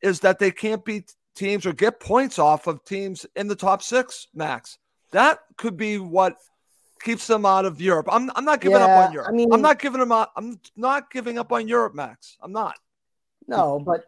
is 0.00 0.20
that 0.20 0.38
they 0.38 0.50
can't 0.50 0.84
beat 0.84 1.12
teams 1.36 1.66
or 1.66 1.72
get 1.74 2.00
points 2.00 2.38
off 2.38 2.66
of 2.66 2.84
teams 2.84 3.26
in 3.36 3.48
the 3.48 3.56
top 3.56 3.82
six, 3.82 4.28
Max. 4.34 4.78
That 5.10 5.40
could 5.58 5.76
be 5.76 5.98
what 5.98 6.36
keeps 7.02 7.26
them 7.26 7.44
out 7.44 7.66
of 7.66 7.80
Europe. 7.80 8.08
I'm, 8.10 8.30
I'm 8.34 8.44
not 8.46 8.60
giving 8.60 8.78
up 8.78 8.88
on 9.08 9.12
Europe. 9.12 9.28
I 9.28 9.32
mean- 9.32 9.52
I'm 9.52 9.60
not 9.60 9.78
giving 9.78 10.00
them 10.00 10.12
up. 10.12 10.32
I'm 10.36 10.58
not 10.76 11.10
giving 11.10 11.36
up 11.38 11.52
on 11.52 11.68
Europe, 11.68 11.94
Max. 11.94 12.38
I'm 12.40 12.52
not. 12.52 12.76
No, 13.46 13.80
but 13.84 14.04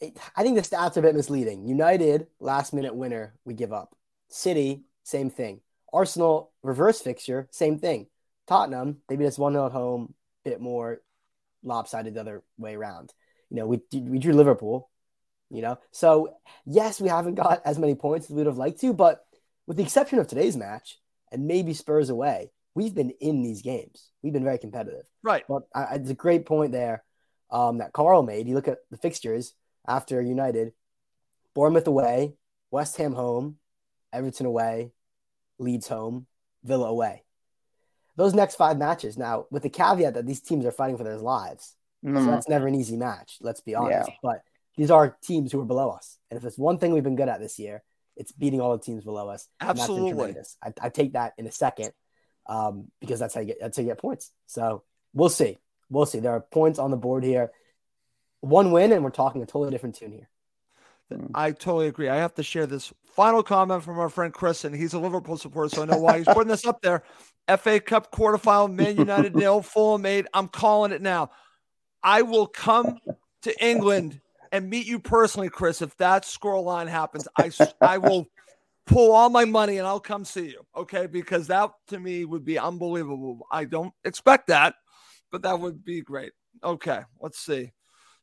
it, 0.00 0.16
I 0.36 0.42
think 0.42 0.56
the 0.56 0.62
stats 0.62 0.96
are 0.96 1.00
a 1.00 1.02
bit 1.02 1.14
misleading. 1.14 1.66
United, 1.66 2.26
last 2.40 2.72
minute 2.74 2.94
winner, 2.94 3.34
we 3.44 3.54
give 3.54 3.72
up. 3.72 3.94
City, 4.28 4.82
same 5.04 5.30
thing. 5.30 5.60
Arsenal, 5.92 6.52
reverse 6.62 7.00
fixture, 7.00 7.48
same 7.50 7.78
thing. 7.78 8.06
Tottenham, 8.46 8.98
they 9.08 9.16
beat 9.16 9.26
us 9.26 9.38
1 9.38 9.52
0 9.54 9.66
at 9.66 9.72
home, 9.72 10.14
bit 10.44 10.60
more 10.60 11.00
lopsided 11.62 12.14
the 12.14 12.20
other 12.20 12.42
way 12.58 12.74
around. 12.74 13.12
You 13.50 13.56
know, 13.56 13.66
we, 13.66 13.80
we 13.92 14.18
drew 14.18 14.34
Liverpool, 14.34 14.90
you 15.50 15.62
know. 15.62 15.78
So, 15.90 16.34
yes, 16.64 17.00
we 17.00 17.08
haven't 17.08 17.34
got 17.36 17.62
as 17.64 17.78
many 17.78 17.94
points 17.94 18.26
as 18.26 18.30
we 18.30 18.36
would 18.38 18.46
have 18.46 18.58
liked 18.58 18.80
to, 18.80 18.92
but 18.92 19.24
with 19.66 19.76
the 19.76 19.82
exception 19.82 20.18
of 20.18 20.28
today's 20.28 20.56
match 20.56 20.98
and 21.32 21.46
maybe 21.46 21.72
Spurs 21.74 22.10
away, 22.10 22.50
we've 22.74 22.94
been 22.94 23.10
in 23.20 23.42
these 23.42 23.62
games. 23.62 24.10
We've 24.22 24.32
been 24.32 24.44
very 24.44 24.58
competitive. 24.58 25.06
Right. 25.22 25.44
I, 25.74 25.80
I- 25.84 25.94
it's 25.94 26.10
a 26.10 26.14
great 26.14 26.46
point 26.46 26.72
there 26.72 27.02
um, 27.50 27.78
that 27.78 27.92
Carl 27.92 28.22
made. 28.22 28.46
You 28.48 28.54
look 28.54 28.68
at 28.68 28.78
the 28.90 28.96
fixtures 28.98 29.54
after 29.88 30.20
United, 30.20 30.72
Bournemouth 31.54 31.86
away, 31.86 32.34
West 32.70 32.96
Ham 32.96 33.12
home, 33.12 33.56
Everton 34.12 34.46
away, 34.46 34.92
Leeds 35.58 35.88
home, 35.88 36.26
Villa 36.64 36.88
away. 36.88 37.24
Those 38.16 38.34
next 38.34 38.54
five 38.56 38.78
matches 38.78 39.18
now, 39.18 39.46
with 39.50 39.62
the 39.62 39.68
caveat 39.70 40.14
that 40.14 40.26
these 40.26 40.40
teams 40.40 40.64
are 40.64 40.72
fighting 40.72 40.96
for 40.96 41.04
their 41.04 41.18
lives, 41.18 41.74
so 42.04 42.10
Mm. 42.10 42.26
that's 42.26 42.48
never 42.48 42.66
an 42.66 42.74
easy 42.74 42.96
match. 42.96 43.38
Let's 43.40 43.60
be 43.60 43.74
honest. 43.74 44.10
But 44.22 44.42
these 44.76 44.90
are 44.90 45.16
teams 45.22 45.52
who 45.52 45.60
are 45.60 45.64
below 45.66 45.90
us, 45.90 46.18
and 46.30 46.36
if 46.36 46.42
there's 46.42 46.58
one 46.58 46.78
thing 46.78 46.92
we've 46.92 47.02
been 47.04 47.16
good 47.16 47.28
at 47.28 47.40
this 47.40 47.58
year, 47.58 47.82
it's 48.16 48.32
beating 48.32 48.60
all 48.60 48.76
the 48.76 48.82
teams 48.82 49.04
below 49.04 49.28
us. 49.28 49.48
and 49.60 49.68
that's 49.70 49.80
been 49.86 49.96
Absolutely. 49.98 50.32
I, 50.62 50.72
I 50.80 50.88
take 50.88 51.12
that 51.12 51.34
in 51.36 51.46
a 51.46 51.52
second 51.52 51.92
um, 52.46 52.90
because 53.00 53.18
that's 53.20 53.34
how 53.34 53.40
you 53.40 53.48
get 53.48 53.58
that's 53.60 53.76
how 53.76 53.82
you 53.82 53.88
get 53.90 53.98
points. 53.98 54.30
So 54.46 54.82
we'll 55.12 55.28
see. 55.28 55.58
We'll 55.90 56.06
see. 56.06 56.20
There 56.20 56.32
are 56.32 56.40
points 56.40 56.78
on 56.78 56.90
the 56.90 56.96
board 56.96 57.24
here. 57.24 57.50
One 58.48 58.70
win, 58.72 58.92
and 58.92 59.02
we're 59.02 59.10
talking 59.10 59.42
a 59.42 59.46
totally 59.46 59.70
different 59.70 59.96
tune 59.96 60.12
here. 60.12 60.28
Hmm. 61.10 61.26
I 61.34 61.52
totally 61.52 61.88
agree. 61.88 62.08
I 62.08 62.16
have 62.16 62.34
to 62.34 62.42
share 62.42 62.66
this 62.66 62.92
final 63.14 63.42
comment 63.42 63.82
from 63.82 63.98
our 63.98 64.08
friend 64.08 64.32
Chris, 64.32 64.64
and 64.64 64.74
he's 64.74 64.94
a 64.94 64.98
Liverpool 64.98 65.36
supporter, 65.36 65.74
so 65.74 65.82
I 65.82 65.86
know 65.86 65.98
why 65.98 66.18
he's 66.18 66.26
putting 66.26 66.48
this 66.48 66.66
up 66.66 66.82
there. 66.82 67.02
FA 67.58 67.78
Cup 67.80 68.12
quarterfinal, 68.12 68.72
Man 68.72 68.96
United 68.96 69.36
nil, 69.36 69.62
Fulham 69.62 70.04
eight. 70.06 70.26
I'm 70.34 70.48
calling 70.48 70.92
it 70.92 71.02
now. 71.02 71.30
I 72.02 72.22
will 72.22 72.46
come 72.46 72.98
to 73.42 73.64
England 73.64 74.20
and 74.52 74.68
meet 74.68 74.86
you 74.86 74.98
personally, 74.98 75.48
Chris. 75.48 75.82
If 75.82 75.96
that 75.98 76.24
score 76.24 76.60
line 76.60 76.88
happens, 76.88 77.28
I 77.36 77.50
I 77.80 77.98
will 77.98 78.28
pull 78.86 79.12
all 79.12 79.28
my 79.28 79.44
money 79.44 79.78
and 79.78 79.86
I'll 79.86 80.00
come 80.00 80.24
see 80.24 80.48
you. 80.48 80.62
Okay, 80.76 81.06
because 81.06 81.48
that 81.48 81.70
to 81.88 81.98
me 81.98 82.24
would 82.24 82.44
be 82.44 82.58
unbelievable. 82.58 83.46
I 83.50 83.64
don't 83.64 83.92
expect 84.04 84.48
that, 84.48 84.74
but 85.30 85.42
that 85.42 85.60
would 85.60 85.84
be 85.84 86.00
great. 86.00 86.32
Okay, 86.64 87.00
let's 87.20 87.38
see. 87.38 87.72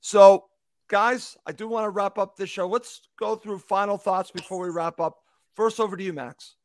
So 0.03 0.47
guys, 0.89 1.37
I 1.45 1.53
do 1.53 1.65
want 1.69 1.85
to 1.85 1.89
wrap 1.89 2.17
up 2.17 2.35
this 2.35 2.49
show. 2.49 2.67
Let's 2.67 3.07
go 3.17 3.37
through 3.37 3.59
final 3.59 3.97
thoughts 3.97 4.31
before 4.31 4.59
we 4.59 4.69
wrap 4.69 4.99
up. 4.99 5.19
First, 5.55 5.79
over 5.79 5.95
to 5.95 6.03
you, 6.03 6.11
Max. 6.11 6.55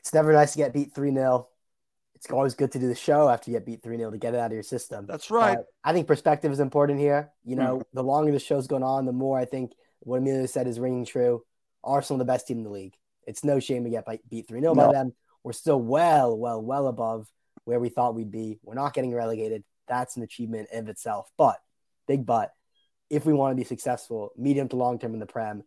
It's 0.00 0.12
never 0.12 0.32
nice 0.32 0.52
to 0.52 0.58
get 0.58 0.74
beat 0.74 0.92
3 0.92 1.12
0. 1.12 1.48
It's 2.16 2.28
always 2.32 2.54
good 2.54 2.72
to 2.72 2.80
do 2.80 2.88
the 2.88 2.96
show 2.96 3.28
after 3.28 3.48
you 3.48 3.56
get 3.56 3.64
beat 3.64 3.84
3 3.84 3.96
0 3.96 4.10
to 4.10 4.18
get 4.18 4.34
it 4.34 4.38
out 4.38 4.46
of 4.46 4.54
your 4.54 4.64
system. 4.64 5.06
That's 5.06 5.30
right. 5.30 5.58
But 5.58 5.66
I 5.84 5.92
think 5.92 6.08
perspective 6.08 6.50
is 6.50 6.58
important 6.58 6.98
here. 6.98 7.30
You 7.44 7.54
know, 7.54 7.78
mm. 7.78 7.84
the 7.94 8.02
longer 8.02 8.32
the 8.32 8.40
show's 8.40 8.66
going 8.66 8.82
on, 8.82 9.06
the 9.06 9.12
more 9.12 9.38
I 9.38 9.44
think 9.44 9.72
what 10.00 10.16
Emilio 10.16 10.46
said 10.46 10.66
is 10.66 10.80
ringing 10.80 11.04
true. 11.04 11.44
Arsenal, 11.84 12.18
the 12.18 12.24
best 12.24 12.48
team 12.48 12.58
in 12.58 12.64
the 12.64 12.70
league. 12.70 12.96
It's 13.24 13.44
no 13.44 13.60
shame 13.60 13.84
to 13.84 13.90
get 13.90 14.04
beat 14.28 14.48
3 14.48 14.60
0 14.60 14.74
by 14.74 14.90
them. 14.90 15.14
We're 15.44 15.52
still 15.52 15.80
well, 15.80 16.36
well, 16.36 16.60
well 16.60 16.88
above 16.88 17.30
where 17.64 17.78
we 17.78 17.88
thought 17.88 18.16
we'd 18.16 18.32
be. 18.32 18.58
We're 18.64 18.74
not 18.74 18.94
getting 18.94 19.14
relegated. 19.14 19.62
That's 19.86 20.16
an 20.16 20.24
achievement 20.24 20.70
in 20.72 20.80
of 20.80 20.88
itself. 20.88 21.30
But, 21.38 21.60
big 22.10 22.26
but, 22.26 22.52
if 23.08 23.24
we 23.24 23.32
want 23.32 23.52
to 23.52 23.56
be 23.56 23.64
successful, 23.64 24.32
medium 24.36 24.68
to 24.68 24.76
long 24.76 24.98
term 24.98 25.14
in 25.14 25.20
the 25.20 25.26
Prem, 25.26 25.62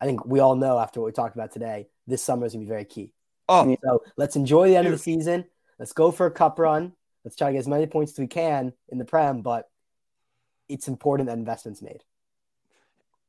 I 0.00 0.06
think 0.06 0.24
we 0.24 0.40
all 0.40 0.56
know 0.56 0.78
after 0.78 1.00
what 1.00 1.06
we 1.06 1.12
talked 1.12 1.36
about 1.36 1.52
today, 1.52 1.88
this 2.06 2.22
summer 2.22 2.46
is 2.46 2.52
going 2.52 2.64
to 2.64 2.66
be 2.66 2.74
very 2.76 2.84
key. 2.84 3.12
Oh, 3.48 3.76
So 3.84 4.02
let's 4.16 4.36
enjoy 4.36 4.68
the 4.68 4.76
end 4.76 4.86
of 4.86 4.92
the 4.92 4.98
season. 4.98 5.44
Let's 5.78 5.92
go 5.92 6.10
for 6.10 6.26
a 6.26 6.30
cup 6.30 6.58
run. 6.58 6.92
Let's 7.24 7.36
try 7.36 7.48
to 7.48 7.52
get 7.52 7.58
as 7.58 7.68
many 7.68 7.86
points 7.86 8.12
as 8.12 8.18
we 8.18 8.26
can 8.26 8.72
in 8.88 8.98
the 8.98 9.04
Prem, 9.04 9.42
but 9.42 9.68
it's 10.68 10.88
important 10.88 11.28
that 11.28 11.38
investments 11.38 11.82
made. 11.82 12.02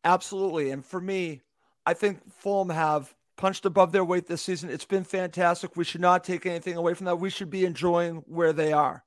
absolutely. 0.04 0.72
And 0.72 0.86
for 0.86 1.02
me, 1.02 1.42
I 1.86 1.94
think 1.94 2.20
Fulham 2.32 2.70
have 2.70 3.14
punched 3.38 3.66
above 3.66 3.92
their 3.92 4.06
weight 4.06 4.28
this 4.28 4.42
season. 4.42 4.70
It's 4.70 4.86
been 4.86 5.04
fantastic. 5.04 5.76
We 5.76 5.84
should 5.84 6.02
not 6.02 6.24
take 6.24 6.46
anything 6.46 6.76
away 6.76 6.94
from 6.94 7.06
that. 7.06 7.20
We 7.20 7.30
should 7.30 7.50
be 7.50 7.66
enjoying 7.66 8.24
where 8.28 8.54
they 8.54 8.74
are. 8.74 9.04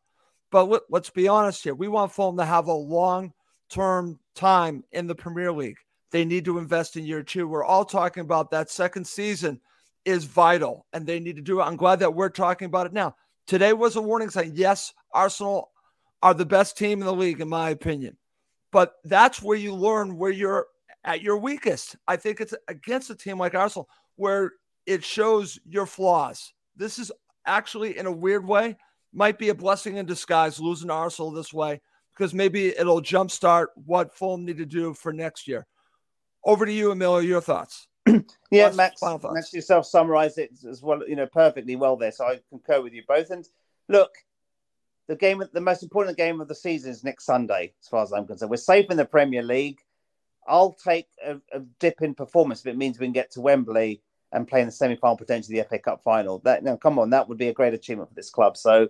But 0.50 0.64
let, 0.64 0.82
us 0.92 1.10
be 1.10 1.28
honest 1.28 1.62
here. 1.62 1.74
We 1.74 1.88
want 1.88 2.12
Fulham 2.12 2.36
to 2.38 2.44
have 2.44 2.66
a 2.66 2.72
long 2.72 3.32
term 3.70 4.18
time 4.34 4.84
in 4.92 5.06
the 5.06 5.14
Premier 5.14 5.52
League. 5.52 5.78
They 6.10 6.24
need 6.24 6.44
to 6.46 6.58
invest 6.58 6.96
in 6.96 7.04
year 7.04 7.22
two. 7.22 7.46
We're 7.46 7.64
all 7.64 7.84
talking 7.84 8.22
about 8.22 8.50
that 8.50 8.70
second 8.70 9.06
season 9.06 9.60
is 10.04 10.24
vital 10.24 10.86
and 10.92 11.06
they 11.06 11.20
need 11.20 11.36
to 11.36 11.42
do 11.42 11.60
it. 11.60 11.64
I'm 11.64 11.76
glad 11.76 12.00
that 12.00 12.14
we're 12.14 12.30
talking 12.30 12.66
about 12.66 12.86
it 12.86 12.92
now. 12.92 13.14
Today 13.46 13.72
was 13.72 13.96
a 13.96 14.02
warning 14.02 14.30
sign. 14.30 14.52
Yes, 14.54 14.92
Arsenal 15.12 15.70
are 16.22 16.34
the 16.34 16.46
best 16.46 16.76
team 16.76 17.00
in 17.00 17.06
the 17.06 17.14
league, 17.14 17.40
in 17.40 17.48
my 17.48 17.70
opinion. 17.70 18.16
But 18.72 18.94
that's 19.04 19.42
where 19.42 19.56
you 19.56 19.74
learn 19.74 20.16
where 20.16 20.30
you're 20.30 20.66
at 21.04 21.22
your 21.22 21.38
weakest. 21.38 21.96
I 22.06 22.16
think 22.16 22.40
it's 22.40 22.54
against 22.68 23.10
a 23.10 23.14
team 23.14 23.38
like 23.38 23.54
Arsenal 23.54 23.88
where 24.16 24.52
it 24.86 25.04
shows 25.04 25.58
your 25.64 25.86
flaws. 25.86 26.52
This 26.76 26.98
is 26.98 27.10
actually, 27.46 27.98
in 27.98 28.06
a 28.06 28.12
weird 28.12 28.46
way, 28.46 28.76
might 29.12 29.38
be 29.38 29.48
a 29.48 29.54
blessing 29.54 29.96
in 29.96 30.06
disguise 30.06 30.60
losing 30.60 30.90
Arsenal 30.90 31.30
this 31.30 31.52
way 31.52 31.80
because 32.14 32.34
maybe 32.34 32.68
it'll 32.68 33.02
jumpstart 33.02 33.66
what 33.74 34.14
Fulham 34.14 34.44
need 34.44 34.58
to 34.58 34.66
do 34.66 34.94
for 34.94 35.12
next 35.12 35.48
year. 35.48 35.66
Over 36.44 36.66
to 36.66 36.72
you, 36.72 36.90
Emilio. 36.90 37.18
Your 37.18 37.40
thoughts? 37.40 37.86
yeah, 38.50 38.70
Max. 38.70 39.00
Max 39.02 39.52
yourself 39.52 39.86
summarised 39.86 40.38
it 40.38 40.50
as 40.68 40.82
well, 40.82 41.06
you 41.06 41.16
know, 41.16 41.26
perfectly 41.26 41.76
well 41.76 41.96
there. 41.96 42.12
So 42.12 42.24
I 42.24 42.40
concur 42.48 42.80
with 42.80 42.92
you 42.92 43.02
both. 43.06 43.30
And 43.30 43.46
look, 43.88 44.10
the 45.06 45.16
game, 45.16 45.42
the 45.52 45.60
most 45.60 45.82
important 45.82 46.16
game 46.16 46.40
of 46.40 46.48
the 46.48 46.54
season 46.54 46.90
is 46.90 47.04
next 47.04 47.24
Sunday, 47.24 47.72
as 47.80 47.88
far 47.88 48.02
as 48.02 48.12
I'm 48.12 48.26
concerned. 48.26 48.50
We're 48.50 48.56
safe 48.56 48.90
in 48.90 48.96
the 48.96 49.04
Premier 49.04 49.42
League. 49.42 49.80
I'll 50.46 50.72
take 50.72 51.08
a, 51.24 51.36
a 51.52 51.60
dip 51.78 52.00
in 52.00 52.14
performance 52.14 52.60
if 52.60 52.66
it 52.66 52.76
means 52.76 52.98
we 52.98 53.06
can 53.06 53.12
get 53.12 53.30
to 53.32 53.40
Wembley 53.40 54.02
and 54.32 54.46
play 54.46 54.60
in 54.60 54.66
the 54.66 54.72
semi-final, 54.72 55.16
potentially 55.16 55.58
the 55.58 55.66
FA 55.68 55.78
Cup 55.78 56.02
final. 56.02 56.38
That 56.40 56.62
no, 56.62 56.76
come 56.76 56.98
on, 56.98 57.10
that 57.10 57.28
would 57.28 57.38
be 57.38 57.48
a 57.48 57.52
great 57.52 57.74
achievement 57.74 58.08
for 58.08 58.14
this 58.14 58.30
club. 58.30 58.56
So 58.56 58.88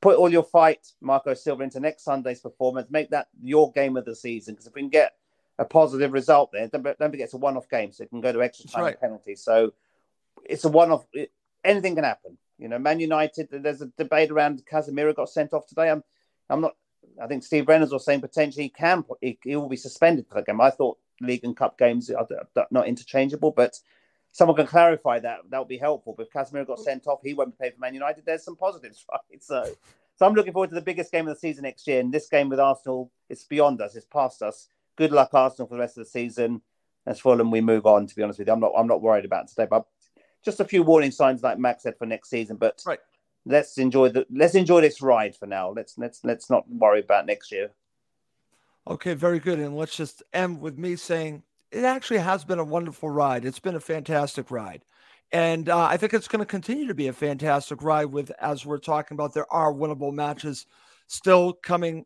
put 0.00 0.16
all 0.16 0.30
your 0.30 0.42
fight, 0.42 0.92
Marco 1.00 1.34
Silva, 1.34 1.62
into 1.62 1.80
next 1.80 2.04
Sunday's 2.04 2.40
performance. 2.40 2.90
Make 2.90 3.10
that 3.10 3.28
your 3.42 3.72
game 3.72 3.96
of 3.96 4.04
the 4.04 4.14
season. 4.14 4.54
Because 4.54 4.66
if 4.66 4.74
we 4.74 4.82
can 4.82 4.90
get 4.90 5.14
a 5.58 5.64
positive 5.64 6.12
result 6.12 6.50
there, 6.52 6.68
don't, 6.68 6.82
don't 6.82 7.10
forget 7.10 7.24
it's 7.24 7.34
a 7.34 7.38
one-off 7.38 7.68
game, 7.68 7.92
so 7.92 8.04
it 8.04 8.10
can 8.10 8.20
go 8.20 8.32
to 8.32 8.42
extra 8.42 8.68
time 8.68 8.84
right. 8.84 9.00
penalty. 9.00 9.34
So 9.34 9.72
it's 10.44 10.64
a 10.64 10.68
one-off. 10.68 11.04
It, 11.12 11.32
anything 11.64 11.94
can 11.94 12.04
happen. 12.04 12.36
You 12.58 12.68
know, 12.68 12.78
Man 12.78 13.00
United. 13.00 13.48
There's 13.50 13.82
a 13.82 13.86
debate 13.96 14.30
around 14.30 14.62
Casemiro 14.70 15.14
got 15.14 15.30
sent 15.30 15.54
off 15.54 15.66
today. 15.66 15.90
I'm, 15.90 16.04
I'm 16.48 16.60
not. 16.60 16.76
I 17.20 17.26
think 17.26 17.42
Steve 17.42 17.68
Reynolds 17.68 17.92
was 17.92 18.04
saying 18.04 18.20
potentially 18.20 18.64
he 18.64 18.68
can. 18.68 19.04
He, 19.20 19.38
he 19.42 19.56
will 19.56 19.68
be 19.68 19.76
suspended 19.76 20.26
for 20.28 20.34
the 20.34 20.42
game. 20.42 20.60
I 20.60 20.70
thought 20.70 20.98
league 21.20 21.44
and 21.44 21.56
cup 21.56 21.78
games 21.78 22.10
are 22.10 22.26
not 22.70 22.86
interchangeable, 22.86 23.50
but 23.50 23.78
someone 24.32 24.56
can 24.56 24.66
clarify 24.66 25.18
that. 25.20 25.40
That 25.48 25.58
would 25.58 25.68
be 25.68 25.78
helpful. 25.78 26.14
But 26.16 26.26
if 26.26 26.32
Casemiro 26.32 26.66
got 26.66 26.78
sent 26.78 27.06
off, 27.06 27.20
he 27.22 27.34
won't 27.34 27.58
be 27.58 27.64
paid 27.64 27.74
for 27.74 27.80
Man 27.80 27.94
United. 27.94 28.24
There's 28.24 28.44
some 28.44 28.56
positives, 28.56 29.04
right? 29.12 29.42
So, 29.42 29.64
so 30.16 30.26
I'm 30.26 30.34
looking 30.34 30.52
forward 30.52 30.70
to 30.70 30.74
the 30.74 30.80
biggest 30.80 31.12
game 31.12 31.26
of 31.28 31.34
the 31.34 31.40
season 31.40 31.62
next 31.62 31.86
year. 31.86 32.00
And 32.00 32.12
this 32.12 32.28
game 32.28 32.48
with 32.48 32.60
Arsenal, 32.60 33.10
it's 33.28 33.44
beyond 33.44 33.80
us. 33.80 33.96
It's 33.96 34.06
past 34.06 34.42
us. 34.42 34.68
Good 34.96 35.12
luck, 35.12 35.30
Arsenal, 35.32 35.68
for 35.68 35.74
the 35.74 35.80
rest 35.80 35.96
of 35.98 36.04
the 36.04 36.10
season. 36.10 36.62
As 37.06 37.18
Fulham, 37.18 37.50
we 37.50 37.60
move 37.60 37.86
on. 37.86 38.06
To 38.06 38.14
be 38.14 38.22
honest 38.22 38.38
with 38.38 38.48
you, 38.48 38.54
I'm 38.54 38.60
not. 38.60 38.72
I'm 38.76 38.86
not 38.86 39.00
worried 39.00 39.24
about 39.24 39.48
today. 39.48 39.66
But 39.68 39.86
just 40.44 40.60
a 40.60 40.64
few 40.64 40.82
warning 40.82 41.10
signs, 41.10 41.42
like 41.42 41.58
Max 41.58 41.82
said, 41.82 41.96
for 41.96 42.04
next 42.04 42.28
season. 42.28 42.56
But 42.56 42.82
right. 42.86 42.98
let's 43.46 43.78
enjoy 43.78 44.10
the. 44.10 44.26
Let's 44.30 44.54
enjoy 44.54 44.82
this 44.82 45.00
ride 45.00 45.34
for 45.34 45.46
now. 45.46 45.70
Let's 45.70 45.96
let's 45.96 46.22
let's 46.24 46.50
not 46.50 46.68
worry 46.68 47.00
about 47.00 47.24
next 47.24 47.50
year. 47.50 47.70
Okay, 48.86 49.14
very 49.14 49.38
good. 49.38 49.58
And 49.58 49.76
let's 49.76 49.96
just 49.96 50.22
end 50.34 50.60
with 50.60 50.76
me 50.76 50.96
saying 50.96 51.42
it 51.70 51.84
actually 51.84 52.18
has 52.18 52.44
been 52.44 52.58
a 52.58 52.64
wonderful 52.64 53.10
ride. 53.10 53.44
It's 53.44 53.60
been 53.60 53.76
a 53.76 53.80
fantastic 53.80 54.50
ride. 54.50 54.82
And 55.32 55.68
uh, 55.68 55.84
I 55.84 55.96
think 55.96 56.12
it's 56.12 56.28
going 56.28 56.40
to 56.40 56.46
continue 56.46 56.88
to 56.88 56.94
be 56.94 57.06
a 57.06 57.12
fantastic 57.12 57.82
ride 57.82 58.06
with, 58.06 58.32
as 58.40 58.66
we're 58.66 58.78
talking 58.78 59.14
about, 59.14 59.32
there 59.32 59.52
are 59.52 59.72
winnable 59.72 60.12
matches 60.12 60.66
still 61.06 61.52
coming 61.52 62.04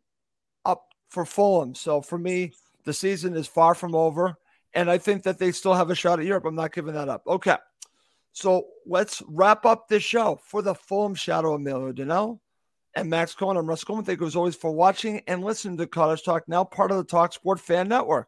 up 0.63 0.85
for 1.09 1.25
Fulham. 1.25 1.73
So 1.73 2.01
for 2.01 2.17
me, 2.17 2.53
the 2.85 2.93
season 2.93 3.35
is 3.35 3.47
far 3.47 3.73
from 3.73 3.95
over. 3.95 4.35
And 4.73 4.91
I 4.91 4.99
think 4.99 5.23
that 5.23 5.39
they 5.39 5.51
still 5.51 5.73
have 5.73 5.89
a 5.89 5.95
shot 5.95 6.19
at 6.19 6.25
Europe. 6.25 6.45
I'm 6.45 6.55
not 6.55 6.73
giving 6.73 6.93
that 6.93 7.09
up. 7.09 7.23
Okay. 7.25 7.55
So 8.33 8.67
let's 8.85 9.23
wrap 9.27 9.65
up 9.65 9.87
this 9.87 10.03
show 10.03 10.39
for 10.43 10.61
the 10.61 10.75
Fulham 10.75 11.15
Shadow 11.15 11.55
Emilio 11.55 11.93
Donnell 11.93 12.41
and 12.93 13.09
Max 13.09 13.33
Cohen. 13.33 13.57
I'm 13.57 13.65
Russ 13.65 13.83
Coleman. 13.85 14.05
Thank 14.05 14.19
you 14.19 14.27
as 14.27 14.35
always 14.35 14.55
for 14.55 14.71
watching 14.71 15.21
and 15.27 15.43
listening 15.43 15.77
to 15.77 15.87
Cottage 15.87 16.23
Talk, 16.23 16.43
now 16.47 16.65
part 16.65 16.91
of 16.91 16.97
the 16.97 17.05
Talk 17.05 17.33
Sport 17.33 17.61
Fan 17.61 17.87
Network. 17.87 18.27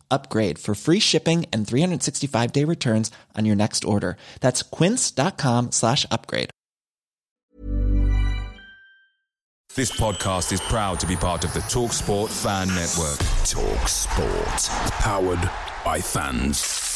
upgrade 0.11 0.59
for 0.59 0.75
free 0.75 0.99
shipping 0.99 1.45
and 1.53 1.65
365 1.65 2.51
day 2.51 2.65
returns 2.65 3.09
on 3.37 3.45
your 3.45 3.55
next 3.55 3.85
order. 3.85 4.17
That's 4.41 4.61
quince.com 4.63 5.71
slash 5.71 6.05
upgrade. 6.11 6.49
This 9.73 9.97
podcast 9.97 10.51
is 10.51 10.59
proud 10.59 10.99
to 10.99 11.07
be 11.07 11.15
part 11.15 11.45
of 11.45 11.53
the 11.53 11.61
TalkSport 11.61 12.27
Fan 12.27 12.67
Network. 12.67 13.17
TalkSport. 13.47 14.69
Powered 14.99 15.49
by 15.85 16.01
fans. 16.01 16.90